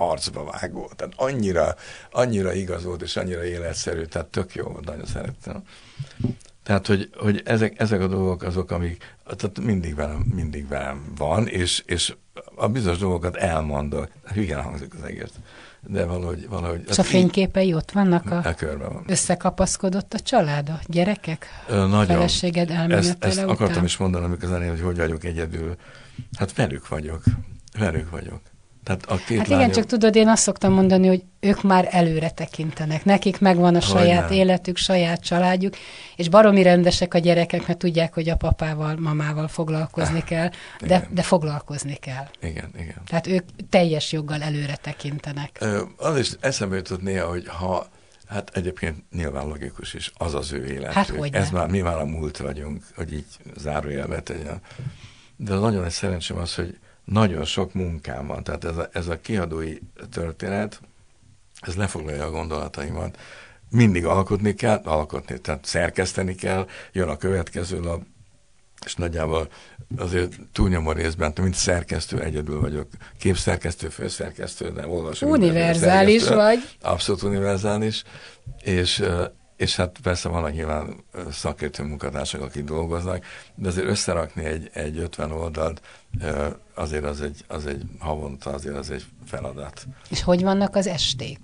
[0.00, 1.74] arcba vágó, tehát annyira,
[2.10, 5.62] annyira igaz volt, és annyira életszerű, tehát tök jó volt, nagyon szerettem.
[6.62, 11.46] Tehát, hogy, hogy ezek, ezek a dolgok azok, amik tehát mindig velem, mindig velem van,
[11.46, 12.14] és, és
[12.54, 14.08] a bizonyos dolgokat elmondok.
[14.34, 15.32] Hülyen hangzik az egész.
[15.86, 16.48] De valahogy...
[16.48, 18.30] valahogy És a fényképei ott vannak?
[18.30, 18.40] A...
[18.44, 19.04] A körben van.
[19.06, 21.46] Összekapaszkodott a család, a gyerekek?
[21.68, 22.06] Ö, Nagyon.
[22.06, 23.48] Feleséged Ezt, ezt után?
[23.48, 25.76] akartam is mondani, amikor az elején, hogy hogy vagyok egyedül.
[26.38, 27.22] Hát velük vagyok.
[27.78, 28.40] Velük vagyok.
[28.90, 31.88] Tehát a két Hát igen, lányom- csak tudod, én azt szoktam mondani, hogy ők már
[31.90, 33.04] előre tekintenek.
[33.04, 35.74] Nekik megvan a Hogy saját életük, saját családjuk,
[36.16, 40.48] és baromi rendesek a gyerekek, mert tudják, hogy a papával, mamával foglalkozni kell,
[40.80, 41.08] de, igen.
[41.10, 42.24] de foglalkozni kell.
[42.42, 43.02] Igen, igen.
[43.06, 45.56] Tehát ők teljes joggal előre tekintenek.
[45.60, 47.86] Ö, Az is eszembe jutott néha, hogy ha,
[48.26, 50.92] hát egyébként nyilván logikus is, az az ő életük.
[50.92, 51.38] Hát hogyne.
[51.38, 53.26] Ez már, mi már a múlt vagyunk, hogy így
[53.56, 54.60] zárójelbe tegyen.
[55.36, 56.78] De nagyon egy szerencsém az, hogy
[57.10, 59.78] nagyon sok munkám van, tehát ez a, ez a kiadói
[60.10, 60.80] történet,
[61.60, 63.18] ez lefoglalja a gondolataimat.
[63.70, 68.02] Mindig alkotni kell, alkotni, tehát szerkeszteni kell, jön a következő lap,
[68.84, 69.48] és nagyjából
[69.96, 72.88] azért túlnyomó részben, mint szerkesztő egyedül vagyok.
[73.18, 75.28] Képszerkesztő, főszerkesztő, de olvasó.
[75.28, 76.58] Univerzális vagy.
[76.80, 78.04] Abszolút univerzális.
[78.62, 79.02] És,
[79.60, 85.32] és hát persze vannak nyilván szakértő munkatársak, akik dolgoznak, de azért összerakni egy, egy 50
[85.32, 85.82] oldalt,
[86.74, 89.86] azért az egy, az egy havonta, azért az egy feladat.
[90.10, 91.38] És hogy vannak az esték?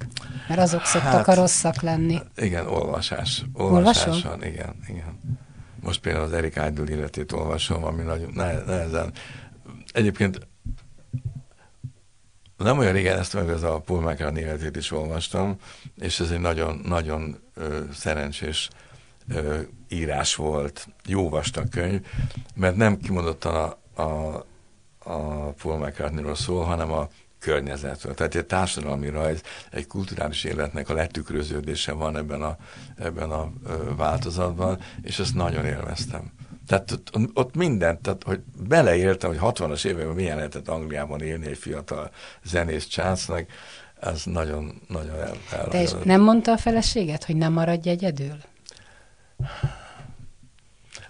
[0.49, 2.19] Mert azok szoktak Hát- a rosszak lenni.
[2.37, 3.45] Igen, olvasás.
[3.53, 5.41] Olvasáson, igen, igen.
[5.81, 9.13] Most például az Erik Idle életét olvasom, ami nagyon ne- nehezen.
[9.93, 10.47] Egyébként
[12.57, 15.57] nem olyan régen ezt meg az a Paul McCartney is olvastam,
[16.01, 18.69] és ez egy nagyon, nagyon ö, szerencsés
[19.29, 21.29] ö, írás volt, jó
[21.71, 22.07] könyv,
[22.55, 24.37] mert nem kimondottan a, a,
[24.99, 28.15] a Paul McCartneyról szól, hanem a környezetről.
[28.15, 32.57] Tehát egy társadalmi rajz, egy kulturális életnek a letükröződése van ebben a,
[32.97, 33.53] ebben a
[33.97, 36.33] változatban, és ezt nagyon élveztem.
[36.67, 41.59] Tehát ott, ott mindent, tehát hogy beleéltem, hogy 60-as években milyen lehetett Angliában élni egy
[41.59, 42.11] fiatal
[42.45, 43.47] zenész császnak,
[44.01, 48.37] ez nagyon, nagyon el, el, Te is nem mondta a feleséget, hogy nem maradj egyedül?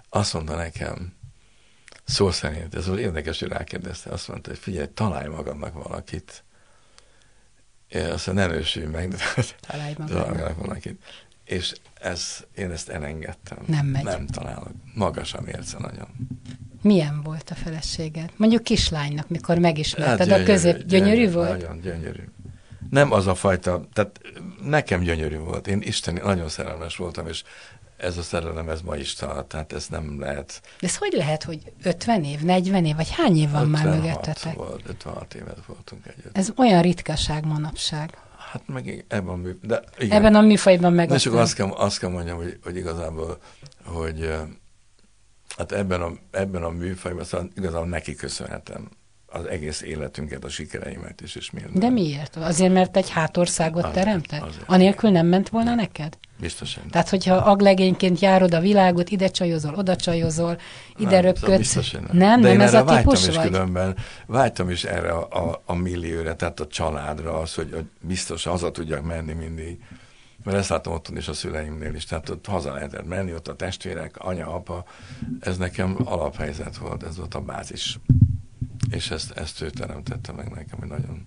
[0.09, 1.13] Azt mondta nekem,
[2.03, 6.43] szó szerint, ez volt érdekes, hogy rákérdezte, azt mondta, hogy figyelj, találj magadnak valakit.
[7.87, 9.17] Én azt mondja, ne nősülj meg, de
[9.67, 10.27] Találj találj magad.
[10.27, 11.03] magadnak valakit.
[11.47, 13.57] És ez, én ezt elengedtem.
[13.65, 14.03] Nem megy.
[14.03, 14.71] Nem találok.
[14.93, 16.07] Magas a mérce nagyon.
[16.81, 18.31] Milyen volt a feleséged?
[18.35, 20.83] Mondjuk kislánynak, mikor megismerted Hát a közép.
[20.83, 21.49] Gyönyörű, volt?
[21.49, 22.23] Nagyon gyönyörű.
[22.89, 24.21] Nem az a fajta, tehát
[24.63, 25.67] nekem gyönyörű volt.
[25.67, 27.43] Én isteni, nagyon szerelmes voltam, és
[27.97, 30.61] ez a szerelem, ez ma is tart, tehát ez nem lehet.
[30.79, 34.03] De ez hogy lehet, hogy 50 év, 40 év, vagy hány év van már 56
[34.03, 34.53] mögöttetek?
[34.53, 36.37] Volt, 56 évet voltunk együtt.
[36.37, 38.17] Ez olyan ritkaság manapság.
[38.57, 39.67] Hát meg ebben a.
[39.67, 40.17] De igen.
[40.17, 43.37] Ebben a műfajban meg De csak azt kell, azt kell mondjam, hogy, hogy igazából,
[43.85, 44.33] hogy
[45.57, 48.89] hát ebben a, ebben a műfajban szóval igazából neki köszönhetem
[49.29, 51.71] az egész életünket, a sikereimet is, és minden.
[51.73, 52.35] De miért?
[52.35, 54.41] Azért, mert egy hátországot Azért, teremtett?
[54.41, 54.63] azért.
[54.65, 56.17] Anélkül nem ment volna neked?
[56.39, 56.91] Biztos, hogy nem.
[56.91, 60.57] Tehát, hogyha aglegényként járod a világot, ide csajozol, oda csajozol,
[60.97, 61.39] ide Nem, röpködsz.
[61.41, 62.17] szóval biztos, hogy nem.
[62.17, 63.45] nem, De nem ez a típus vágytam is vagy?
[63.49, 68.43] különben, vágytam is erre a, a, a millióra, tehát a családra, az, hogy, hogy biztos
[68.43, 69.79] haza tudjak menni mindig.
[70.43, 73.55] Mert ezt látom otthon is a szüleimnél is, tehát ott haza lehetett menni, ott a
[73.55, 74.85] testvérek, anya, apa,
[75.39, 77.99] ez nekem alaphelyzet volt, ez volt a bázis.
[78.89, 81.23] És ezt, ezt ő teremtette meg nekem, hogy nagyon...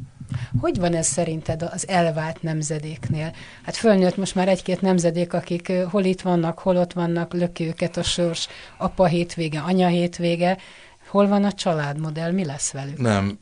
[0.60, 3.32] Hogy van ez szerinted az elvált nemzedéknél?
[3.62, 7.96] Hát fölnőtt most már egy-két nemzedék, akik hol itt vannak, hol ott vannak, löki őket
[7.96, 10.58] a sors, apa hétvége, anya hétvége.
[11.06, 12.98] Hol van a családmodell, mi lesz velük?
[12.98, 13.38] Nem,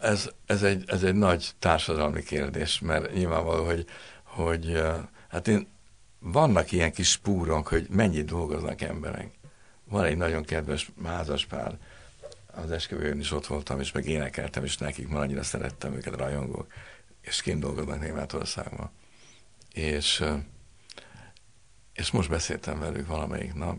[0.00, 3.84] ez, ez, egy, ez egy nagy társadalmi kérdés, mert nyilvánvaló, hogy,
[4.22, 4.82] hogy
[5.28, 5.66] hát én,
[6.18, 9.30] vannak ilyen kis spúrok, hogy mennyit dolgoznak emberek.
[9.84, 11.78] Van egy nagyon kedves házaspár,
[12.62, 16.66] az esküvőn is ott voltam, és meg énekeltem is nekik, mert annyira szerettem őket, rajongók,
[17.20, 18.90] és kint dolgoznak Németországban.
[19.72, 20.24] És,
[21.92, 23.76] és most beszéltem velük valamelyik nap,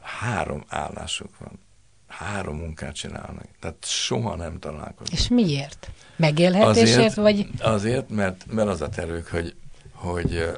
[0.00, 1.58] három állásuk van,
[2.06, 5.18] három munkát csinálnak, tehát soha nem találkoznak.
[5.18, 5.90] És miért?
[6.16, 9.54] Megélhetésért, vagy Azért, mert, mert az a terők, hogy,
[9.92, 10.50] hogy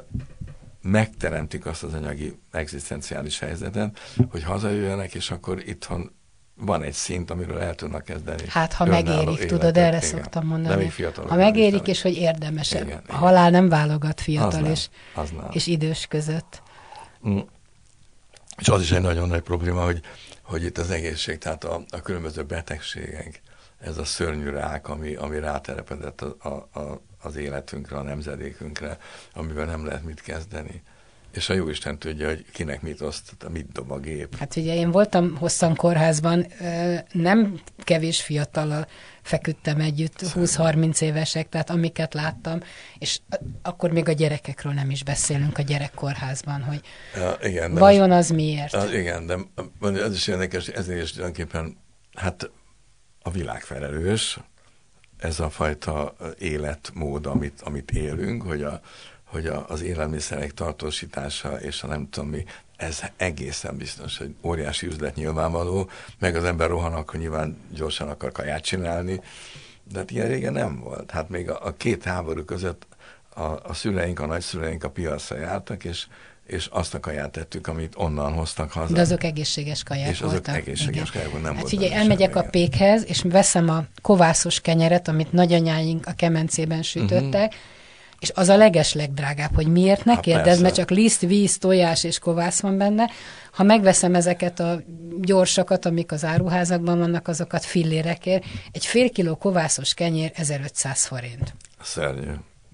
[0.81, 6.11] megteremtik azt az anyagi egzisztenciális helyzetet, hogy hazajöjjenek, és akkor itthon
[6.55, 8.43] van egy szint, amiről el tudnak kezdeni.
[8.47, 9.47] hát ha megérik, életet.
[9.47, 10.01] tudod, erre Igen.
[10.09, 10.75] szoktam De mondani.
[10.81, 12.71] még fiatalok Ha megérik, is, és hogy érdemes.
[12.71, 13.03] Igen, A igen.
[13.07, 15.47] halál nem válogat Az fiatal nem, és, az nem.
[15.51, 16.61] és idős között.
[17.27, 17.39] Mm.
[18.57, 20.01] És az is egy nagyon nagy probléma, hogy,
[20.41, 23.41] hogy itt az egészség, tehát a, a különböző betegségek,
[23.79, 28.97] ez a szörnyű rák, ami, ami ráterepedett a, a, a, az életünkre, a nemzedékünkre,
[29.33, 30.83] amivel nem lehet mit kezdeni.
[31.33, 34.37] És a Jóisten tudja, hogy kinek mit oszt, mit dob a gép.
[34.37, 36.47] Hát ugye én voltam hosszan kórházban,
[37.11, 38.87] nem kevés fiatallal
[39.21, 42.59] feküdtem együtt, 20-30 évesek, tehát amiket láttam,
[42.97, 43.19] és
[43.61, 46.81] akkor még a gyerekekről nem is beszélünk a gyerekkórházban, hogy
[47.15, 48.73] Ja, igen, de vajon az miért?
[48.73, 49.37] Az, igen, de
[49.79, 51.77] az is érdekes, ezért is tulajdonképpen,
[52.13, 52.51] hát
[53.21, 54.39] a világ felelős,
[55.17, 58.81] ez a fajta életmód, amit, amit élünk, hogy, a,
[59.33, 62.45] hogy a, az élelmiszerek tartósítása és a nem tudom mi,
[62.77, 68.31] ez egészen biztos, hogy óriási üzlet nyilvánvaló, meg az ember rohan, akkor nyilván gyorsan akar
[68.31, 69.21] kaját csinálni,
[69.91, 71.11] de hát ilyen régen nem volt.
[71.11, 72.85] Hát még a, a két háború között
[73.35, 76.05] a, a szüleink, a nagyszüleink a piacra jártak, és,
[76.47, 78.93] és azt a kaját tettük, amit onnan hoztak haza.
[78.93, 80.55] De azok egészséges kaják És azok voltak.
[80.55, 81.05] egészséges Igen.
[81.11, 85.07] kaják voltak, nem Hát volt figyelj, elmegyek a semmi, pékhez, és veszem a kovászos kenyeret,
[85.07, 87.61] amit nagyanyáink a kemencében sütöttek, Mhm.
[88.23, 92.03] És az a leges legdrágább, hogy miért ne Hát kérdezd, mert csak liszt, víz, tojás
[92.03, 93.09] és kovász van benne.
[93.51, 94.81] Ha megveszem ezeket a
[95.21, 101.55] gyorsakat, amik az áruházakban vannak, azokat fillérekért, egy fél kiló kovászos kenyér 1500 forint.
[101.81, 102.31] Szörnyű.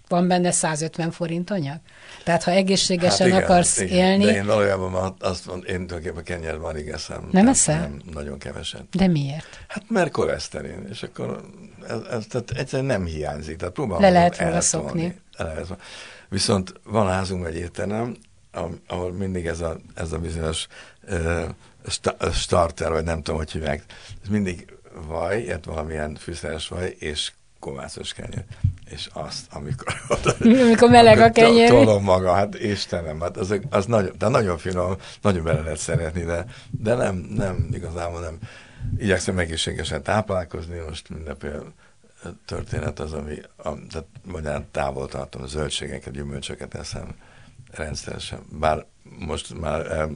[0.08, 1.78] Van benne 150 forint anyag?
[2.24, 3.98] Tehát ha egészségesen igen, akarsz igen.
[3.98, 7.28] élni, De én valójában azt mond, én tulajdonképpen kenyeret van igeszem.
[7.32, 7.80] Nem eszel?
[7.80, 8.84] Nem, nagyon keveset.
[8.92, 9.66] de miért?
[9.68, 11.42] Hát mert koleszterin, és akkor
[11.88, 13.58] ez, ez tehát egyszerűen nem hiányzik.
[13.58, 15.16] Tehát próbálom Le lehet róla szokni.
[15.40, 15.84] Szokni.
[16.30, 18.16] Viszont van házunk egy étterem,
[18.88, 20.68] ahol mindig ez a, ez a bizonyos
[21.08, 21.44] uh,
[21.88, 23.84] sta, starter, vagy nem tudom, hogy hívják,
[24.24, 28.44] ez mindig vaj, illetve valamilyen fűszeres vaj, és kovászos kenyér.
[28.86, 29.94] És azt, amikor
[30.64, 31.70] Amikor meleg a kenyér.
[31.70, 36.24] Tolom maga, hát Istenem, hát az, az nagyon, de nagyon finom, nagyon bele lehet szeretni,
[36.24, 38.38] de, de nem, nem, igazából nem.
[38.98, 41.60] Igyekszem egészségesen táplálkozni, most mindenféle
[42.46, 47.16] történet az, ami, a, tehát magyarán távol tartom, zöldségeket, gyümölcsöket eszem
[47.72, 48.40] rendszeresen.
[48.60, 48.86] Bár
[49.20, 50.08] most már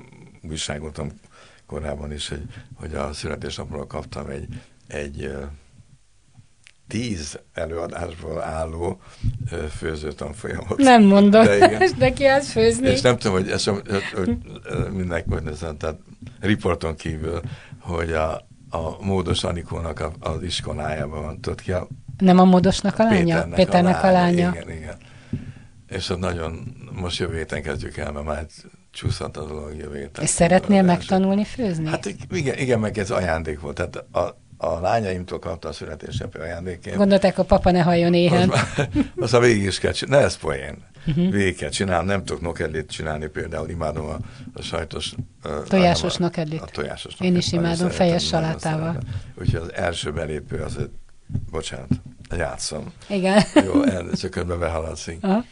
[0.49, 1.09] újságoltam
[1.65, 4.47] korábban is, hogy, hogy a születésnapról kaptam egy,
[4.87, 5.31] egy
[6.87, 9.01] tíz előadásból álló
[9.77, 10.77] főzőtanfolyamot.
[10.77, 11.81] Nem mondod, De igen.
[11.81, 12.87] és neki az főzni.
[12.89, 13.81] És nem tudom, hogy, ez, hogy,
[14.13, 14.37] hogy
[14.91, 15.29] mindenki
[15.77, 15.97] tehát
[16.39, 17.41] riporton kívül,
[17.79, 22.99] hogy a, a módos Anikónak a, az iskolájában van, tudod ki a Nem a módosnak
[22.99, 23.23] a lánya?
[23.23, 24.51] Péternek, Péternek a lánya.
[24.53, 24.95] Igen, igen.
[25.89, 28.45] És ott nagyon, most jövő héten kezdjük el, mert már
[28.91, 30.23] csúszhat a dolog jövő héten.
[30.23, 31.87] És szeretnél megtanulni főzni?
[31.87, 33.75] Hát igen, igen, meg ez ajándék volt.
[33.75, 36.95] Tehát a, a lányaimtól kapta a születésnapi ajándékét.
[36.95, 38.49] Gondolták, a papa ne halljon éhen.
[38.49, 40.21] Az, az a végig is kell csinálni.
[40.21, 40.77] Ne, ez poén.
[41.07, 41.31] Uh-huh.
[41.31, 42.07] Végig kell csinálni.
[42.07, 43.69] Nem tudok nokedlit csinálni például.
[43.69, 44.17] Imádom a,
[44.53, 45.13] a sajtos...
[45.67, 46.61] Tojásos nokedlit.
[46.61, 48.97] A tojásos Én is imádom, fejes salátával.
[49.39, 50.89] Úgyhogy az első belépő az, hogy,
[51.51, 51.89] bocsánat,
[52.37, 52.93] játszom.
[53.07, 53.43] Igen.
[53.65, 55.17] Jó, el, csak közben behaladszik.
[55.21, 55.43] Aha.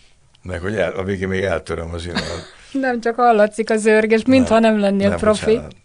[0.44, 2.44] Meg hogy el, a végén még eltöröm a zsinót.
[2.72, 5.46] Nem csak hallatszik a zörgés, mintha nem, nem lennél nem, profi.
[5.46, 5.76] Bocsánat.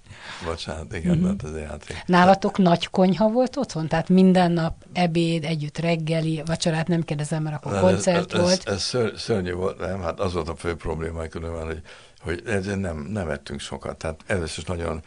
[0.45, 2.03] Bocsánat, igen, az játék.
[2.07, 3.89] Nálatok nagy konyha volt otthon?
[3.89, 8.63] Tehát minden nap ebéd, együtt reggeli, vacsorát nem kérdezem, mert akkor koncert ez, volt.
[8.65, 10.03] Ez, ez ször, szörnyű volt, nem?
[10.03, 11.83] Hát az volt a fő probléma különben, hogy,
[12.21, 13.97] hogy nem, nem ettünk sokat.
[13.97, 15.03] Tehát először is nagyon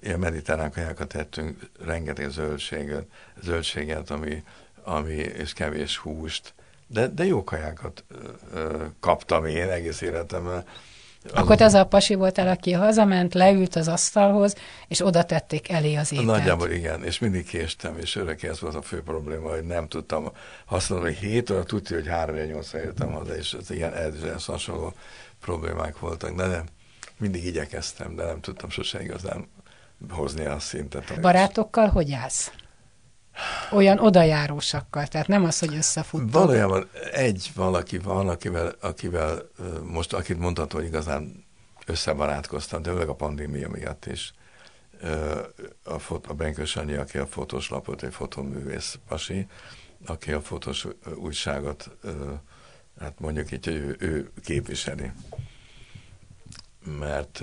[0.00, 3.06] ilyen mediterrán kajákat ettünk, rengeteg zöldséget,
[3.42, 4.42] zöldséget ami,
[4.82, 6.54] ami, és kevés húst.
[6.86, 8.04] De, de jó kajákat
[8.54, 10.64] uh, kaptam én egész életemben
[11.32, 14.54] akkor az a pasi voltál, aki hazament, leült az asztalhoz,
[14.88, 16.26] és oda tették elé az ételt.
[16.28, 20.32] Nagyjából igen, és mindig késtem, és örök ez volt a fő probléma, hogy nem tudtam
[20.64, 24.92] használni, hogy 7 óra tudja, hogy 3 8 értem haza, és ez ilyen ez hasonló
[25.40, 26.64] problémák voltak, de nem,
[27.18, 29.48] mindig igyekeztem, de nem tudtam sose igazán
[30.10, 31.20] hozni a szintet.
[31.20, 32.52] Barátokkal hogy állsz?
[33.70, 36.32] Olyan odajárósakkal, tehát nem az, hogy összefuttok.
[36.32, 39.48] Valójában egy valaki van, akivel, akivel
[39.82, 41.44] most, akit mondható, hogy igazán
[41.86, 44.34] összebarátkoztam, de a pandémia miatt is.
[45.84, 49.46] A, fot, a Benkös Annyi, aki a fotós lapot, egy fotoművész pasi,
[50.06, 51.90] aki a fotós újságot,
[53.00, 55.12] hát mondjuk így, hogy ő, ő képviseli.
[56.98, 57.42] Mert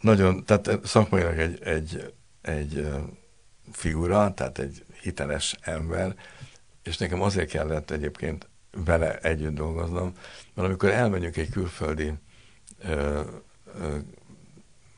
[0.00, 2.14] nagyon, tehát szakmailag egy, egy
[2.46, 2.88] egy
[3.72, 6.14] figura, tehát egy hiteles ember,
[6.82, 10.12] és nekem azért kellett egyébként vele együtt dolgoznom,
[10.54, 12.12] mert amikor elmegyünk egy külföldi
[12.78, 13.22] ö,
[13.80, 13.98] ö,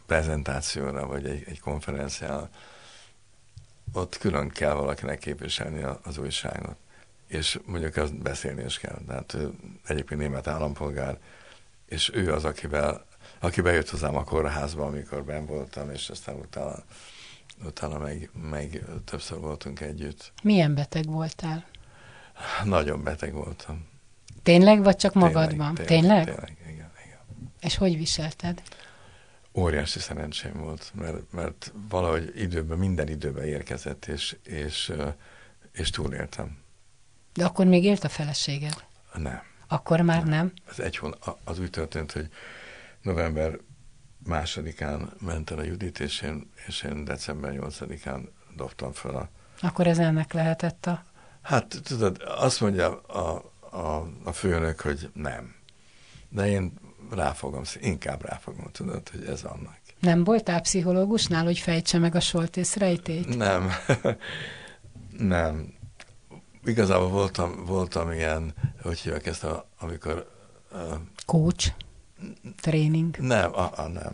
[0.06, 2.48] prezentációra, vagy egy, egy konferenciára,
[3.92, 6.76] ott külön kell valakinek képviselni az újságot.
[7.26, 8.98] És mondjuk azt beszélni is kell.
[9.06, 9.52] Tehát ő
[9.86, 11.18] egyébként német állampolgár,
[11.86, 13.06] és ő az, akivel,
[13.38, 16.74] aki bejött hozzám a kórházba, amikor ben voltam, és aztán utána
[17.64, 20.32] utána meg, meg többször voltunk együtt.
[20.42, 21.64] Milyen beteg voltál?
[22.64, 23.86] Nagyon beteg voltam.
[24.42, 25.74] Tényleg, vagy csak tényleg, magadban?
[25.74, 25.88] Tényleg?
[25.88, 26.24] Tényleg?
[26.24, 27.52] Tényleg, igen, igen.
[27.60, 28.62] És hogy viselted?
[29.54, 34.92] Óriási szerencsém volt, mert, mert valahogy időben, minden időben érkezett, és, és,
[35.72, 36.58] és túléltem.
[37.34, 38.84] De akkor még élt a feleséged?
[39.14, 39.42] Nem.
[39.68, 40.28] Akkor már nem?
[40.28, 40.52] nem?
[40.68, 42.28] Az, egy hon, az úgy történt, hogy
[43.02, 43.58] november
[44.24, 49.28] másodikán ment el a Judit, és én, és én december 8-án dobtam fel a...
[49.60, 51.04] Akkor ez ennek lehetett a...
[51.42, 55.54] Hát tudod, azt mondja a, a, a főnök, hogy nem.
[56.28, 56.72] De én
[57.10, 59.78] ráfogom, inkább ráfogom, tudod, hogy ez annak.
[60.00, 63.36] Nem voltál pszichológusnál, hogy fejtse meg a soltész rejtét?
[63.36, 63.70] Nem.
[65.34, 65.74] nem.
[66.64, 70.30] Igazából voltam, voltam ilyen, hogy hívják ezt, a, amikor...
[70.72, 70.94] Uh,
[71.26, 71.72] Coach?
[72.60, 73.16] Tréning?
[73.18, 74.12] Nem, a, a, nem.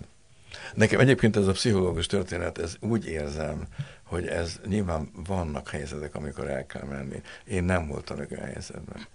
[0.74, 3.66] Nekem egyébként ez a pszichológus történet, ez úgy érzem,
[4.02, 7.22] hogy ez nyilván vannak helyzetek, amikor el kell menni.
[7.44, 9.06] Én nem voltam olyan helyzetben.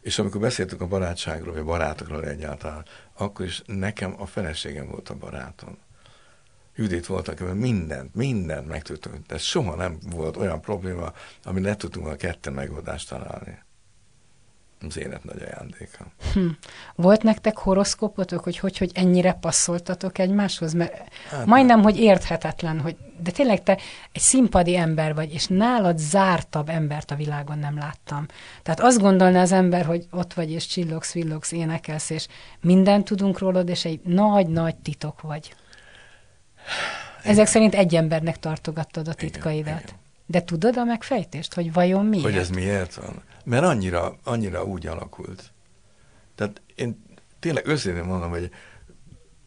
[0.00, 5.14] És amikor beszéltük a barátságról, vagy barátokról egyáltalán, akkor is nekem a feleségem volt a
[5.14, 5.78] barátom.
[6.76, 9.26] Judit volt, akivel mindent, mindent meg tudtunk.
[9.26, 11.12] De soha nem volt olyan probléma,
[11.44, 13.64] ami ne tudtunk a ketten megoldást találni
[14.80, 16.06] az élet nagy ajándéka.
[16.32, 16.46] Hm.
[16.94, 20.72] Volt nektek horoszkópotok, hogy, hogy hogy ennyire passzoltatok egymáshoz?
[20.72, 23.78] Mert hát majdnem, hogy érthetetlen, hogy de tényleg te
[24.12, 28.26] egy színpadi ember vagy, és nálad zártabb embert a világon nem láttam.
[28.62, 32.26] Tehát azt gondolná az ember, hogy ott vagy, és csillogsz, villogsz, énekelsz, és
[32.60, 35.54] mindent tudunk rólad, és egy nagy-nagy titok vagy.
[37.22, 39.66] Ezek szerint egy embernek tartogattad a titkaidat.
[39.66, 40.04] Igen, igen.
[40.26, 42.24] De tudod a megfejtést, hogy vajon miért?
[42.24, 43.22] Hogy ez miért van?
[43.46, 45.52] Mert annyira, annyira úgy alakult.
[46.34, 47.02] Tehát én
[47.38, 48.50] tényleg őszintén mondom, hogy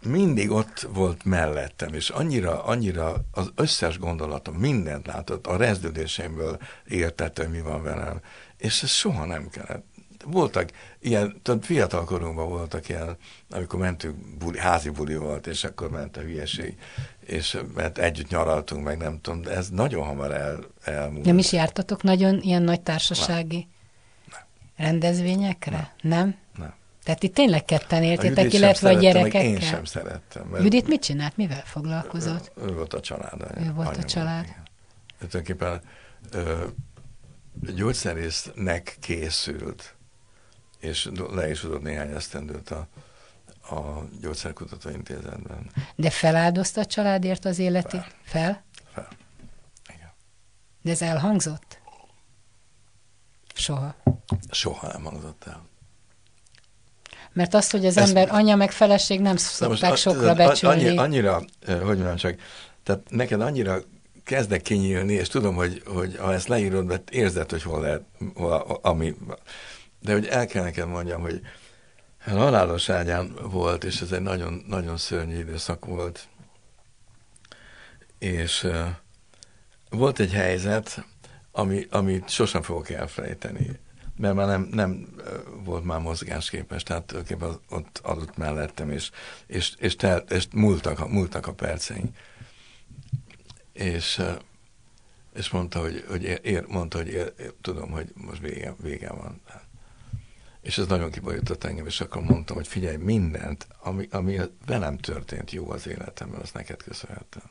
[0.04, 6.58] mindig ott volt mellettem, és annyira, annyira az összes gondolatom, mindent látott, a rezdődésemből
[6.88, 8.22] értette, mi van velem,
[8.58, 9.86] és ez soha nem kellett.
[10.26, 13.18] Voltak ilyen, tehát fiatal korunkban voltak ilyen,
[13.50, 16.78] amikor mentünk, buli, házi buli volt, és akkor ment a hülyeség,
[17.20, 21.26] és mert együtt nyaraltunk, meg nem tudom, de ez nagyon hamar el, elmúlt.
[21.26, 23.56] Nem is jártatok nagyon ilyen nagy társasági?
[23.56, 23.79] Nem
[24.80, 25.94] rendezvényekre?
[26.02, 26.20] Nem.
[26.20, 26.36] Nem?
[26.58, 26.74] Nem.
[27.04, 29.42] Tehát itt tényleg ketten éltétek, illetve a gyerekekkel?
[29.42, 30.48] Én sem szerettem.
[30.48, 31.38] Mert Judit mit csinált?
[31.38, 32.52] Mivel foglalkozott?
[32.58, 33.46] Ő, ő volt a család.
[33.58, 34.46] Ő volt a család.
[34.46, 35.82] Volt, tulajdonképpen
[36.32, 36.66] ö,
[37.76, 39.96] gyógyszerésznek készült,
[40.80, 42.88] és le is adott néhány esztendőt a,
[43.76, 45.72] a gyógyszerkutató intézetben.
[45.96, 48.02] De feláldozta a családért az életét?
[48.02, 48.12] Fel?
[48.24, 48.64] Fel?
[48.94, 49.08] Fel.
[49.96, 50.12] Igen.
[50.82, 51.80] De ez elhangzott?
[53.54, 53.96] Soha.
[54.52, 55.68] Soha nem hangzott el.
[57.34, 60.98] Mert azt, hogy az Ezt ember anya meg feleség nem szokták sokra becsülni.
[60.98, 62.40] Annyira, annyira, hogy mondjam csak,
[62.84, 63.80] tehát neked annyira
[64.24, 68.04] kezdek kinyílni, és tudom, hogy, hogy ha ezt leírod, mert érzed, hogy hol lehet,
[68.36, 69.16] hol, ami,
[70.02, 71.42] de hogy el kell neked mondjam, hogy
[72.26, 76.28] halálos ágyán volt, és ez egy nagyon, nagyon szörnyű időszak volt.
[78.20, 78.88] És uh,
[79.90, 81.06] volt egy helyzet,
[81.52, 83.80] ami, amit sosem fogok elfelejteni,
[84.20, 85.08] mert már nem, nem
[85.64, 89.12] volt már mozgásképes, tehát tulajdonképpen ott adott mellettem, és,
[89.46, 92.18] és, és, telt, és múltak, múltak a perceink.
[93.74, 94.22] És,
[95.34, 99.42] és mondta, hogy, hogy ér, mondta, hogy ér, tudom, hogy most vége, vége van.
[100.62, 105.52] És ez nagyon kiborított engem, és akkor mondtam, hogy figyelj, mindent, ami, ami velem történt
[105.52, 107.44] jó az életemben, azt neked köszönhetem.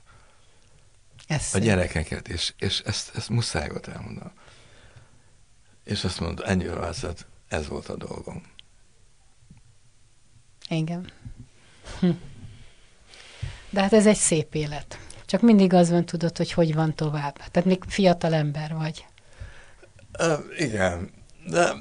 [1.27, 4.33] Ez a gyerekeket, és, és ezt, ezt muszáj volt elmondanom.
[5.89, 8.43] És azt mondta, ennyi válszat, ez volt a dolgom.
[10.69, 11.13] Igen.
[12.01, 12.11] Hm.
[13.71, 14.99] De hát ez egy szép élet.
[15.27, 17.37] Csak mindig az van, tudod, hogy hogy van tovább.
[17.37, 19.07] Tehát még fiatal ember vagy.
[20.19, 21.11] Uh, igen,
[21.47, 21.73] de,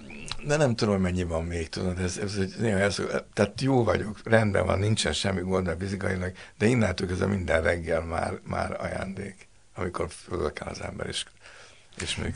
[0.46, 3.02] de nem tudom, mennyi van még, tudod, ez, ez, ez, ez,
[3.34, 8.40] tehát jó vagyok, rendben van, nincsen semmi gond fizikailag, de innentől ez minden reggel már,
[8.44, 11.26] már ajándék, amikor föl kell az ember, és.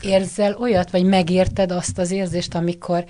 [0.02, 3.04] Érzel olyat, vagy megérted azt az érzést, amikor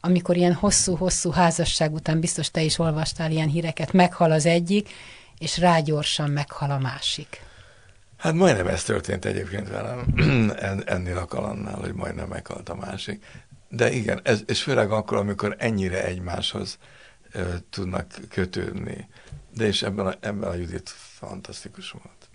[0.00, 4.88] amikor ilyen hosszú-hosszú házasság után, biztos te is olvastál ilyen híreket, meghal az egyik,
[5.38, 7.40] és rágyorsan meghal a másik.
[8.16, 10.14] Hát majdnem ez történt egyébként velem,
[10.84, 13.24] ennél a kalannál, hogy majdnem meghalt a másik.
[13.68, 16.78] De igen, ez, és főleg akkor, amikor ennyire egymáshoz
[17.32, 19.08] ö, tudnak kötődni.
[19.54, 22.28] De és ebben a, ebben a Judit fantasztikus volt.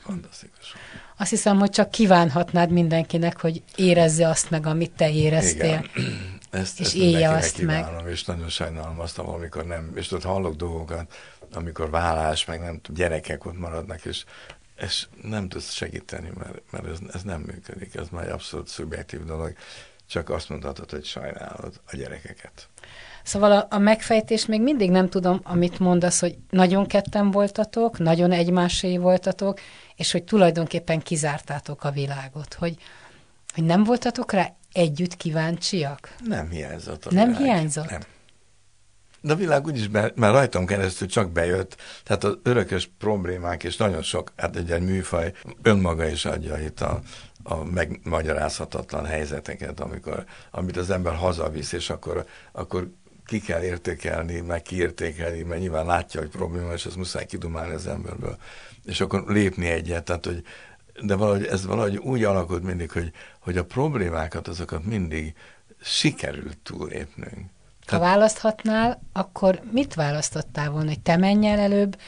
[0.00, 1.05] Fantasztikus volt.
[1.18, 5.84] Azt hiszem, hogy csak kívánhatnád mindenkinek, hogy érezze azt meg, amit te éreztél.
[5.94, 6.14] Igen.
[6.50, 8.12] Ezt, és ezt élje azt kívánom, meg.
[8.12, 11.14] És nagyon sajnálom azt, amikor nem, és ott hallok dolgokat,
[11.52, 14.24] amikor vállás, meg nem tudom, gyerekek ott maradnak, és
[14.80, 19.24] és nem tudsz segíteni, mert, mert ez, ez nem működik, ez már egy abszolút szubjektív
[19.24, 19.52] dolog,
[20.06, 22.68] csak azt mondhatod, hogy sajnálod a gyerekeket.
[23.26, 28.32] Szóval a, a megfejtés még mindig nem tudom, amit mondasz, hogy nagyon ketten voltatok, nagyon
[28.32, 29.60] egymásé voltatok,
[29.96, 32.76] és hogy tulajdonképpen kizártátok a világot, hogy,
[33.54, 36.14] hogy nem voltatok rá együtt kíváncsiak?
[36.24, 37.42] Nem hiányzott a Nem világ.
[37.42, 37.90] hiányzott?
[37.90, 38.00] Nem.
[39.20, 43.76] De a világ úgyis, be, mert rajtam keresztül csak bejött, tehát az örökös problémák, és
[43.76, 47.00] nagyon sok, hát egy, egy műfaj önmaga is adja itt a,
[47.42, 52.90] a megmagyarázhatatlan helyzeteket, amikor, amit az ember hazavisz, és akkor, akkor
[53.26, 57.86] ki kell értékelni, meg kiértékelni, mert nyilván látja, hogy probléma, és ezt muszáj kidumálni az
[57.86, 58.36] emberből.
[58.84, 60.44] És akkor lépni egyet, tehát hogy
[61.02, 65.34] de valahogy ez valahogy úgy alakult mindig, hogy, hogy a problémákat, azokat mindig
[65.82, 67.50] sikerült túlépnünk.
[67.86, 71.98] Ha választhatnál, akkor mit választottál volna, hogy te menj el előbb,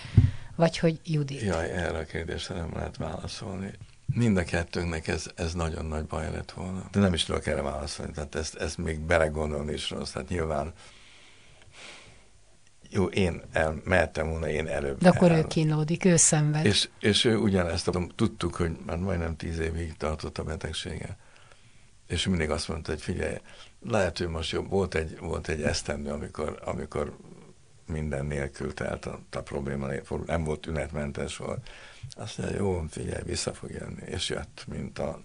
[0.57, 1.41] vagy hogy Judit?
[1.41, 3.73] Jaj, erre a kérdésre nem lehet válaszolni.
[4.15, 6.89] Mind a kettőnknek ez, ez nagyon nagy baj lett volna.
[6.93, 10.11] De nem is tudok erre válaszolni, tehát ezt, ezt még belegondolni is rossz.
[10.11, 10.73] Tehát nyilván
[12.91, 14.99] jó, én el, mehettem volna, én előbb.
[14.99, 15.39] De akkor el.
[15.39, 16.65] ő kínlódik, ő szenved.
[16.65, 21.17] És, és ő ugyanezt, tudtuk, hogy már majdnem tíz évig tartott a betegsége.
[22.07, 23.37] És mindig azt mondta, hogy figyelj,
[23.81, 24.71] lehet, hogy most jobb.
[24.71, 27.17] Volt egy, volt egy esztendő, amikor, amikor
[27.87, 29.87] minden nélkül telt a, a probléma,
[30.27, 31.69] nem volt tünetmentes volt.
[32.17, 34.03] Azt mondja, jó, figyelj, vissza fog jönni.
[34.07, 35.21] És jött, mint a,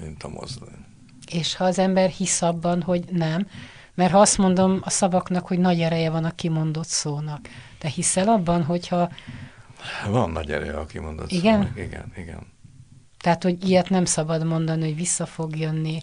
[0.00, 0.84] mint a mozdony.
[1.30, 3.46] És ha az ember hisz abban, hogy nem,
[3.94, 8.28] mert ha azt mondom a szavaknak, hogy nagy ereje van a kimondott szónak, te hiszel
[8.28, 9.10] abban, hogyha...
[10.08, 11.60] Van nagy ereje a kimondott igen?
[11.60, 11.78] szónak.
[11.78, 12.46] Igen, igen.
[13.18, 16.00] Tehát, hogy ilyet nem szabad mondani, hogy vissza fog jönni,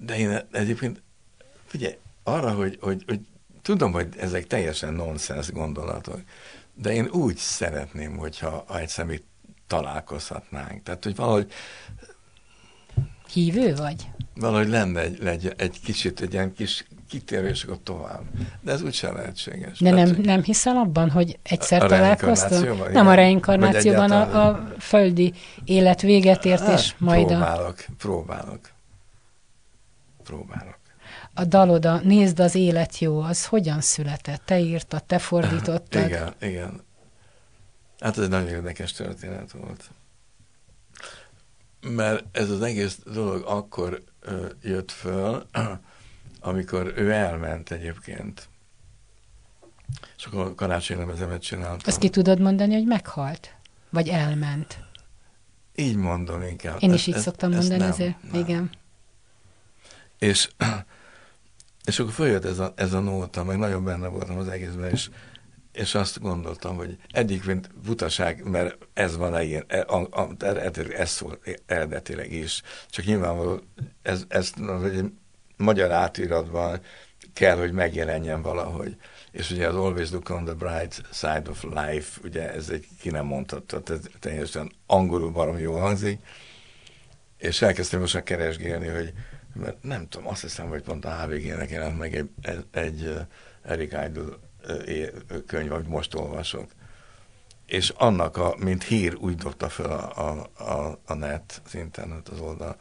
[0.00, 1.02] de én egyébként,
[1.66, 3.20] figyelj, arra, hogy, hogy, hogy
[3.62, 6.20] tudom, hogy ezek teljesen nonsens gondolatok,
[6.74, 9.22] de én úgy szeretném, hogyha ha egyszer még
[9.66, 10.82] találkozhatnánk.
[10.82, 11.52] Tehát, hogy valahogy...
[13.32, 14.10] Hívő vagy?
[14.40, 18.22] Valahogy lenne egy, egy, egy kicsit, egy ilyen kis kitérés, akkor tovább.
[18.60, 19.78] De ez úgysem lehetséges.
[19.78, 22.92] De nem, nem hiszel abban, hogy egyszer találkoztunk?
[22.92, 25.32] Nem a reinkarnációban, a, a földi
[25.64, 27.92] élet véget ért, hát, és majd próbálok, a...
[27.98, 28.60] próbálok
[30.30, 30.78] próbálok.
[31.34, 34.42] A daloda, nézd az élet jó, az hogyan született?
[34.44, 36.06] Te írtad, te fordítottad?
[36.06, 36.82] igen, igen.
[38.00, 39.90] Hát ez egy nagyon érdekes történet volt.
[41.80, 44.02] Mert ez az egész dolog akkor
[44.62, 45.46] jött föl,
[46.40, 48.48] amikor ő elment egyébként.
[50.16, 51.78] És akkor karácsonylemezemet csináltam.
[51.84, 53.54] Azt ki tudod mondani, hogy meghalt?
[53.90, 54.78] Vagy elment?
[55.74, 56.76] Így mondom inkább.
[56.80, 58.22] Én is így szoktam mondani, nem, ezért.
[58.32, 58.40] Nem.
[58.40, 58.70] Igen.
[60.18, 60.50] És,
[61.84, 65.10] és akkor följött ez a, ez a nóta, meg nagyon benne voltam az egészben, és,
[65.72, 69.86] és azt gondoltam, hogy egyik mint butaság, mert ez van ilyen, e,
[70.96, 72.62] ez szól eredetileg is.
[72.88, 73.60] Csak nyilvánvaló,
[74.02, 74.52] ez, ez
[74.84, 75.12] egy
[75.56, 76.80] magyar átiratban
[77.32, 78.96] kell, hogy megjelenjen valahogy.
[79.30, 83.10] És ugye az Always Look on the Bright Side of Life, ugye ez egy ki
[83.10, 86.20] nem mondhatta, tehát teljesen angolul baromi jól hangzik,
[87.36, 89.12] és elkezdtem most keresgélni, hogy
[89.54, 93.14] mert nem tudom, azt hiszem, hogy pont a HVG-nek jelent meg egy, egy, egy
[93.62, 94.24] Eric Idle
[95.46, 96.70] könyv, amit most olvasok.
[97.66, 102.28] És annak, a, mint hír, úgy dobta fel a, a, a, a net, az internet,
[102.28, 102.76] az oldal.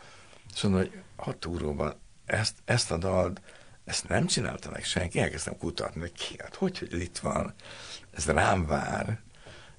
[0.53, 1.93] És mondom, hogy hat túróban
[2.25, 3.41] ezt, ezt a dalt,
[3.85, 7.53] ezt nem csinálta meg senki, elkezdtem kutatni, hogy ki, hát hogy, hogy itt van,
[8.11, 9.19] ez rám vár.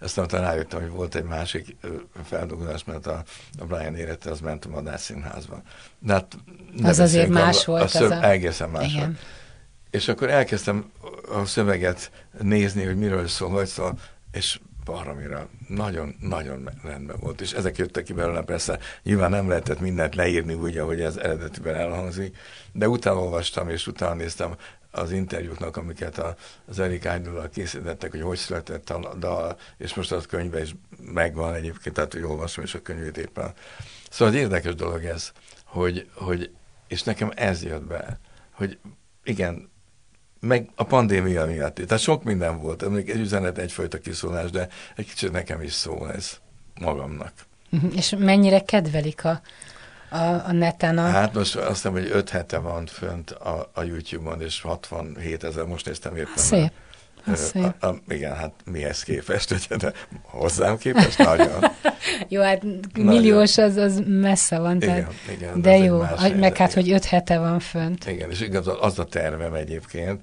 [0.01, 1.77] Aztán utána rájöttem, hogy volt egy másik
[2.25, 3.25] feldolgozás, mert a,
[3.59, 5.63] a Brian érette, az ment a Madárszínházba.
[5.99, 6.37] De hát
[6.83, 7.83] az azért más a, volt.
[7.83, 8.25] A szöv, a...
[8.25, 9.05] Egészen más Igen.
[9.05, 9.19] volt.
[9.91, 10.91] És akkor elkezdtem
[11.29, 12.11] a szöveget
[12.41, 13.99] nézni, hogy miről szól, vagy szól,
[14.33, 20.15] és baromira nagyon-nagyon rendben volt, és ezek jöttek ki belőle, persze nyilván nem lehetett mindent
[20.15, 22.37] leírni úgy, ahogy ez eredetiben elhangzik,
[22.73, 24.57] de utána olvastam, és utána néztem
[24.91, 26.37] az interjúknak, amiket a,
[26.67, 30.75] az Erik Ágynullal készítettek, hogy hogy született a dal, és most az könyve is
[31.13, 33.53] megvan egyébként, tehát hogy olvasom is a könyvét éppen.
[34.11, 35.33] Szóval egy érdekes dolog ez,
[35.65, 36.51] hogy, hogy
[36.89, 38.19] és nekem ez jött be,
[38.53, 38.79] hogy
[39.25, 39.71] igen,
[40.41, 41.75] meg a pandémia miatt.
[41.75, 46.39] Tehát sok minden volt, egy üzenet, egyfajta kiszólás, de egy kicsit nekem is szól ez
[46.81, 47.33] magamnak.
[47.71, 47.87] Mhm.
[47.97, 49.41] És mennyire kedvelik a,
[50.11, 51.09] a, a neten a...
[51.09, 55.65] Hát most azt hiszem, hogy öt hete van fönt a, a YouTube-on, és 67 ezer,
[55.65, 56.37] most néztem éppen.
[56.37, 56.71] Szép.
[56.71, 56.90] A,
[57.81, 59.93] a, igen, hát mihez képest, ugye, de
[60.23, 61.65] hozzám képest nagyon.
[62.29, 62.63] jó, hát
[62.99, 64.77] milliós az, az messze van.
[64.77, 66.03] Igen, tehát, igen, de jó,
[66.37, 68.07] meg hát, hogy öt hete van fönt.
[68.07, 70.21] Igen, és igaz, az a tervem egyébként,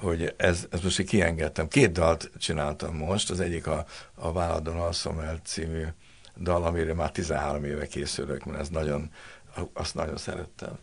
[0.00, 1.68] hogy ez, ez most így kiengedtem.
[1.68, 3.84] Két dalt csináltam most, az egyik a,
[4.14, 5.84] a Váladon alszom el című
[6.40, 9.10] dal, amire már 13 éve készülök, mert ez nagyon,
[9.72, 10.78] azt nagyon szerettem.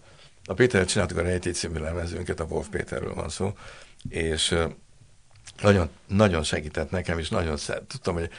[0.45, 3.53] A Péterrel csináltuk a Rejtély című lemezünket, a Wolf Péterről van szó,
[4.09, 4.55] és
[5.61, 7.83] nagyon, nagyon segített nekem, és nagyon szeret.
[7.83, 8.29] Tudtam, hogy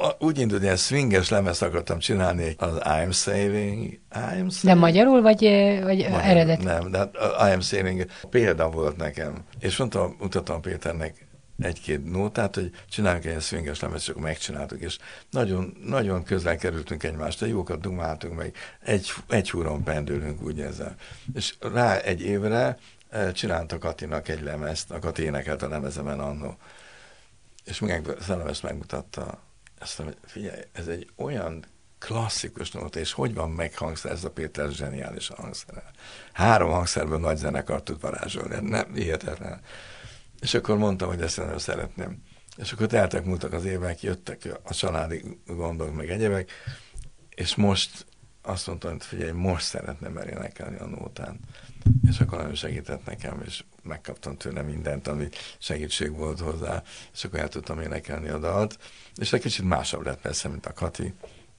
[0.00, 4.60] a, úgy indult, hogy ilyen swinges lemezt akartam csinálni, az I'm Saving, I'm Saving.
[4.62, 5.40] De magyarul, vagy,
[5.82, 6.62] vagy Magyar, eredet?
[6.62, 9.34] Nem, de I'm Saving példa volt nekem.
[9.60, 11.26] És mondtam, mutatom Péternek
[11.58, 14.98] egy-két nótát, hogy csináljunk egy swinges lemezt, és akkor megcsináltuk, és
[15.30, 20.94] nagyon, nagyon közel kerültünk egymást, jókat dumáltunk meg, egy, egy húron pendülünk úgy ezzel.
[21.34, 22.78] És rá egy évre
[23.32, 26.56] csinálta Katinak egy lemezt, a Kati énekelt a lemezemen annó.
[27.64, 29.42] És meg, lemezt megmutatta,
[29.78, 31.64] azt mondja, figyelj, ez egy olyan
[31.98, 35.82] klasszikus nóta, és hogy van meghangszere, ez a Péter zseniális hangszere.
[36.32, 39.60] Három hangszerből nagy zenekart tud varázsolni, nem, hihetetlen.
[40.40, 42.22] És akkor mondtam, hogy ezt nagyon szeretném.
[42.56, 46.50] És akkor teltek múltak az évek, jöttek a családi gondok, meg egyebek,
[47.34, 48.06] és most
[48.42, 51.40] azt mondtam, hogy figyelj, most szeretném elénekelni a nótán.
[52.08, 55.28] És akkor nagyon segített nekem, és megkaptam tőle mindent, ami
[55.58, 56.82] segítség volt hozzá,
[57.12, 58.78] és akkor el tudtam énekelni a dalt.
[59.14, 61.14] És egy kicsit másabb lett persze, mint a Kati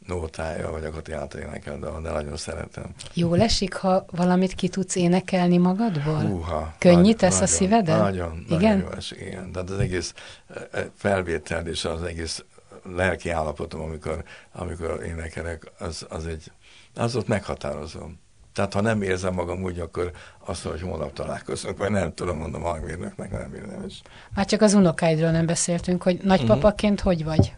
[0.07, 2.93] nótája, vagy a Kati által énekel, de, de nagyon szeretem.
[3.13, 6.21] Jó esik, ha valamit ki tudsz énekelni magadból?
[6.21, 7.99] Húha, Könnyít tesz nagyon, a szívedet?
[7.99, 8.59] Nagyon, igen?
[8.59, 9.51] nagyon jó esik, igen.
[9.51, 10.13] Tehát az egész
[10.47, 12.43] e, e, felvétel és az egész
[12.83, 16.51] lelki állapotom, amikor, amikor énekelek, az, az egy,
[16.95, 18.19] az ott meghatározom.
[18.53, 20.11] Tehát ha nem érzem magam úgy, akkor
[20.45, 24.01] azt mondom, hogy holnap találkozunk, vagy nem tudom, mondom a hangmérnöknek, nem érdemes.
[24.35, 27.13] Már csak az unokáidról nem beszéltünk, hogy nagypapaként uh-huh.
[27.13, 27.53] hogy vagy?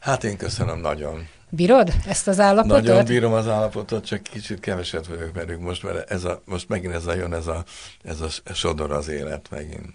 [0.00, 1.28] Hát én köszönöm nagyon.
[1.50, 2.82] Bírod ezt az állapotot?
[2.82, 6.94] Nagyon bírom az állapotot, csak kicsit keveset vagyok velük most, mert ez a, most megint
[6.94, 7.64] ez a jön, ez a,
[8.04, 9.94] ez a sodor az élet megint.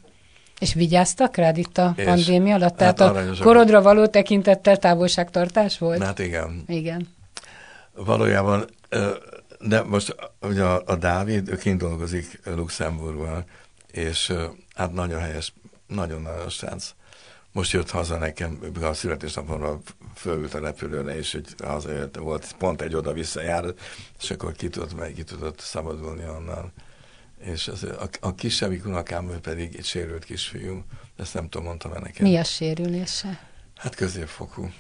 [0.60, 2.82] És vigyáztak rád itt a és, pandémia alatt?
[2.82, 6.04] Hát Tehát a korodra való tekintettel távolságtartás volt?
[6.04, 6.64] Hát igen.
[6.68, 7.08] Igen.
[7.94, 8.66] Valójában
[9.60, 13.46] de most ugye a, a Dávid, ő kint dolgozik Luxemburgban,
[13.92, 14.34] és
[14.76, 15.54] hát nagyon helyes,
[15.88, 16.94] nagyon-nagyon srác.
[17.52, 19.80] Most jött haza nekem, a születésnapomra
[20.16, 23.74] fölült a repülőre, és hogy hazajött, volt pont egy oda-vissza jár,
[24.22, 26.74] és akkor ki tudott, meg ki tudott szabadulni onnan.
[27.40, 30.84] És az, a, a kisebbik unokám, ő pedig egy sérült kisfiú,
[31.18, 32.28] ezt nem tudom, mondtam -e nekem.
[32.28, 33.48] Mi a sérülése?
[33.76, 34.72] Hát középfokú.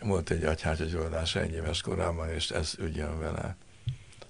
[0.00, 3.56] Volt egy agyhártya egy éves korában, és ez ügyön vele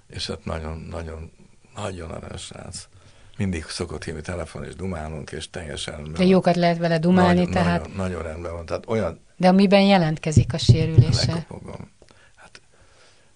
[0.09, 1.33] és hát nagyon, nagyon,
[1.75, 2.89] nagyon aranyos srác.
[3.37, 6.13] Mindig szokott hívni telefon, és dumálunk, és teljesen...
[6.13, 7.81] De jókat lehet vele dumálni, nagyon, tehát...
[7.81, 9.21] Nagyon, nagyon rendben van, tehát olyan...
[9.37, 11.33] De miben jelentkezik a sérülése?
[11.33, 11.91] Lekopogom.
[12.37, 12.61] Hát,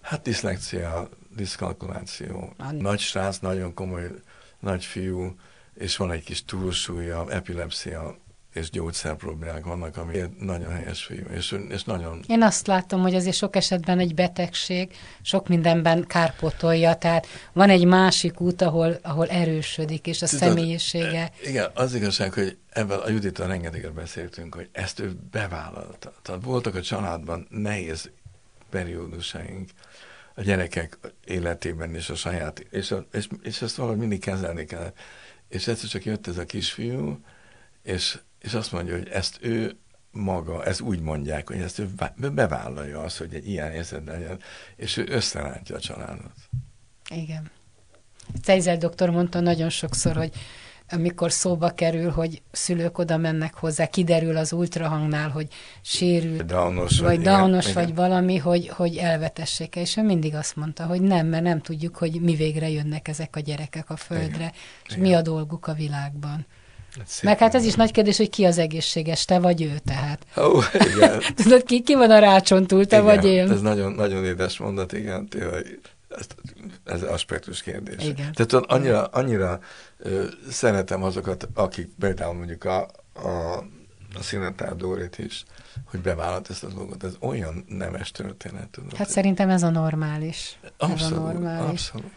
[0.01, 2.53] hát diszlekcia, diszkalkuláció.
[2.57, 4.11] A- Nagy srác, nagyon komoly,
[4.59, 5.35] nagy fiú,
[5.73, 8.17] és van egy kis túlsúlya, epilepsia,
[8.53, 13.35] és gyógyszerproblémák vannak, ami nagyon helyes fiú, és, és nagyon Én azt látom, hogy azért
[13.35, 20.07] sok esetben egy betegség sok mindenben kárpotolja, tehát van egy másik út, ahol, ahol erősödik,
[20.07, 21.31] és a Tudod, személyisége.
[21.43, 26.13] Igen, az igazság, hogy ebben a Judittal rengeteget beszéltünk, hogy ezt ő bevállalta.
[26.21, 28.09] Tehát voltak a családban nehéz
[28.69, 29.69] periódusaink
[30.33, 34.93] a gyerekek életében és a saját, és, a, és, és ezt valahogy mindig kezelni kell.
[35.47, 37.19] És egyszer csak jött ez a kisfiú,
[37.83, 39.77] és, és azt mondja, hogy ezt ő
[40.11, 44.05] maga, ezt úgy mondják, hogy ezt ő vá- ő bevállalja azt, hogy egy ilyen érzet
[44.05, 44.39] legyen,
[44.75, 46.33] és ő összerántja a családot.
[47.09, 47.51] Igen.
[48.43, 50.31] Cejzel doktor mondta nagyon sokszor, hogy
[50.91, 55.47] amikor szóba kerül, hogy szülők oda mennek hozzá, kiderül az ultrahangnál, hogy
[55.81, 57.83] sérült, Downos vagy igen, downos, igen.
[57.83, 59.79] vagy valami, hogy, hogy elvetessék -e.
[59.79, 63.35] És ő mindig azt mondta, hogy nem, mert nem tudjuk, hogy mi végre jönnek ezek
[63.35, 64.51] a gyerekek a földre, Igen.
[64.85, 64.99] és Igen.
[64.99, 66.45] mi a dolguk a világban.
[66.97, 69.79] Hát szép Meg hát ez is nagy kérdés, hogy ki az egészséges, te vagy ő,
[69.85, 70.25] tehát.
[70.37, 70.59] Ó,
[70.95, 71.21] igen.
[71.43, 73.51] Tudod, ki, ki van a rácson túl, te igen, vagy én?
[73.51, 75.79] Ez nagyon, nagyon édes mondat, igen, tényleg.
[76.09, 76.27] Ez,
[76.83, 78.05] ez aspektus kérdés.
[78.05, 78.33] Igen.
[78.33, 79.59] Tehát annyira, annyira
[79.97, 83.57] ö, szeretem azokat, akik például mondjuk a, a,
[84.13, 85.43] a Szinetár Dórit is,
[85.85, 87.03] hogy bevállalt ezt a dolgot.
[87.03, 88.95] Ez olyan nemes történet, tudod.
[88.95, 90.57] Hát szerintem ez a normális.
[90.61, 91.69] ez a abszolút, normális.
[91.69, 92.11] abszolút.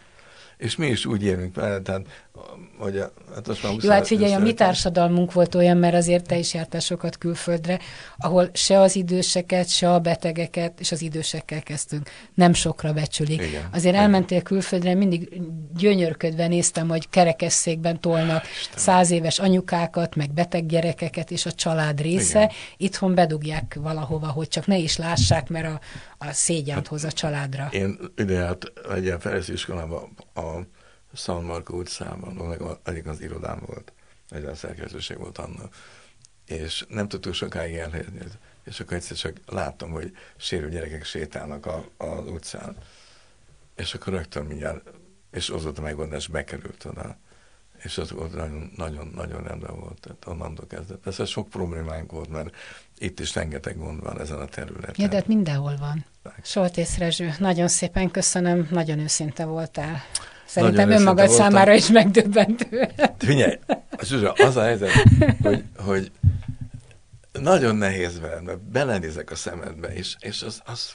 [0.57, 2.22] És mi is úgy élünk vele, tehát,
[2.77, 5.77] hogy a, hát most már Jó, hát 20 figyelj, a mi 25 társadalmunk volt olyan,
[5.77, 7.79] mert azért te is jártál sokat külföldre,
[8.17, 13.41] ahol se az időseket, se a betegeket, és az idősekkel kezdtünk, nem sokra becsülik.
[13.41, 14.05] Igen, Azért igen.
[14.05, 15.41] elmentél külföldre, mindig
[15.77, 18.43] gyönyörködve néztem, hogy kerekesszékben tolnak
[18.75, 22.39] száz éves anyukákat, meg beteg gyerekeket, és a család része.
[22.39, 22.51] Igen.
[22.77, 25.79] Itthon bedugják valahova, hogy csak ne is lássák, mert a,
[26.17, 27.67] a szégyent hoz a családra.
[27.71, 30.41] Én ide hát egy ilyen fejlesztő iskolában a
[31.13, 33.93] San Marco utcában, egyik az irodám volt,
[34.29, 35.75] egy a szerkesztőség volt annak,
[36.45, 38.19] és nem tudtuk sokáig elhelyezni,
[38.63, 42.77] és akkor egyszer csak láttam, hogy sérült gyerekek sétálnak a, az utcán,
[43.75, 44.89] és akkor rögtön mindjárt,
[45.31, 47.17] és az volt a megoldás, bekerült oda,
[47.83, 51.01] és az volt nagyon, nagyon, nagyon rendben volt, tehát onnantól kezdett.
[51.01, 52.55] Persze sok problémánk volt, mert
[52.97, 54.95] itt is rengeteg gond van ezen a területen.
[54.97, 56.05] Ja, de hát mindenhol van.
[56.43, 60.01] Soltész Rezső, nagyon szépen köszönöm, nagyon őszinte voltál.
[60.53, 61.51] Szerintem Nagyon önmagad őszinte voltam.
[61.51, 62.89] számára is megdöbbentő.
[63.17, 63.59] Figyelj,
[64.01, 64.89] Zsuzsa, az a helyzet,
[65.41, 66.11] hogy, hogy
[67.31, 70.93] nagyon nehéz veled, mert belenézek a szemedbe, és, és az, az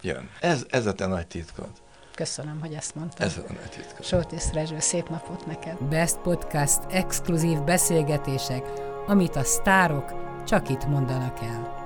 [0.00, 0.28] jön.
[0.40, 1.68] Ez, ez a te nagy titkod.
[2.14, 3.26] Köszönöm, hogy ezt mondtad.
[3.26, 4.04] Ez a nagy titkod.
[4.04, 5.76] Soltész Rezső, szép napot neked.
[5.82, 8.62] Best Podcast exkluzív beszélgetések,
[9.06, 10.14] amit a sztárok
[10.46, 11.85] csak itt mondanak el.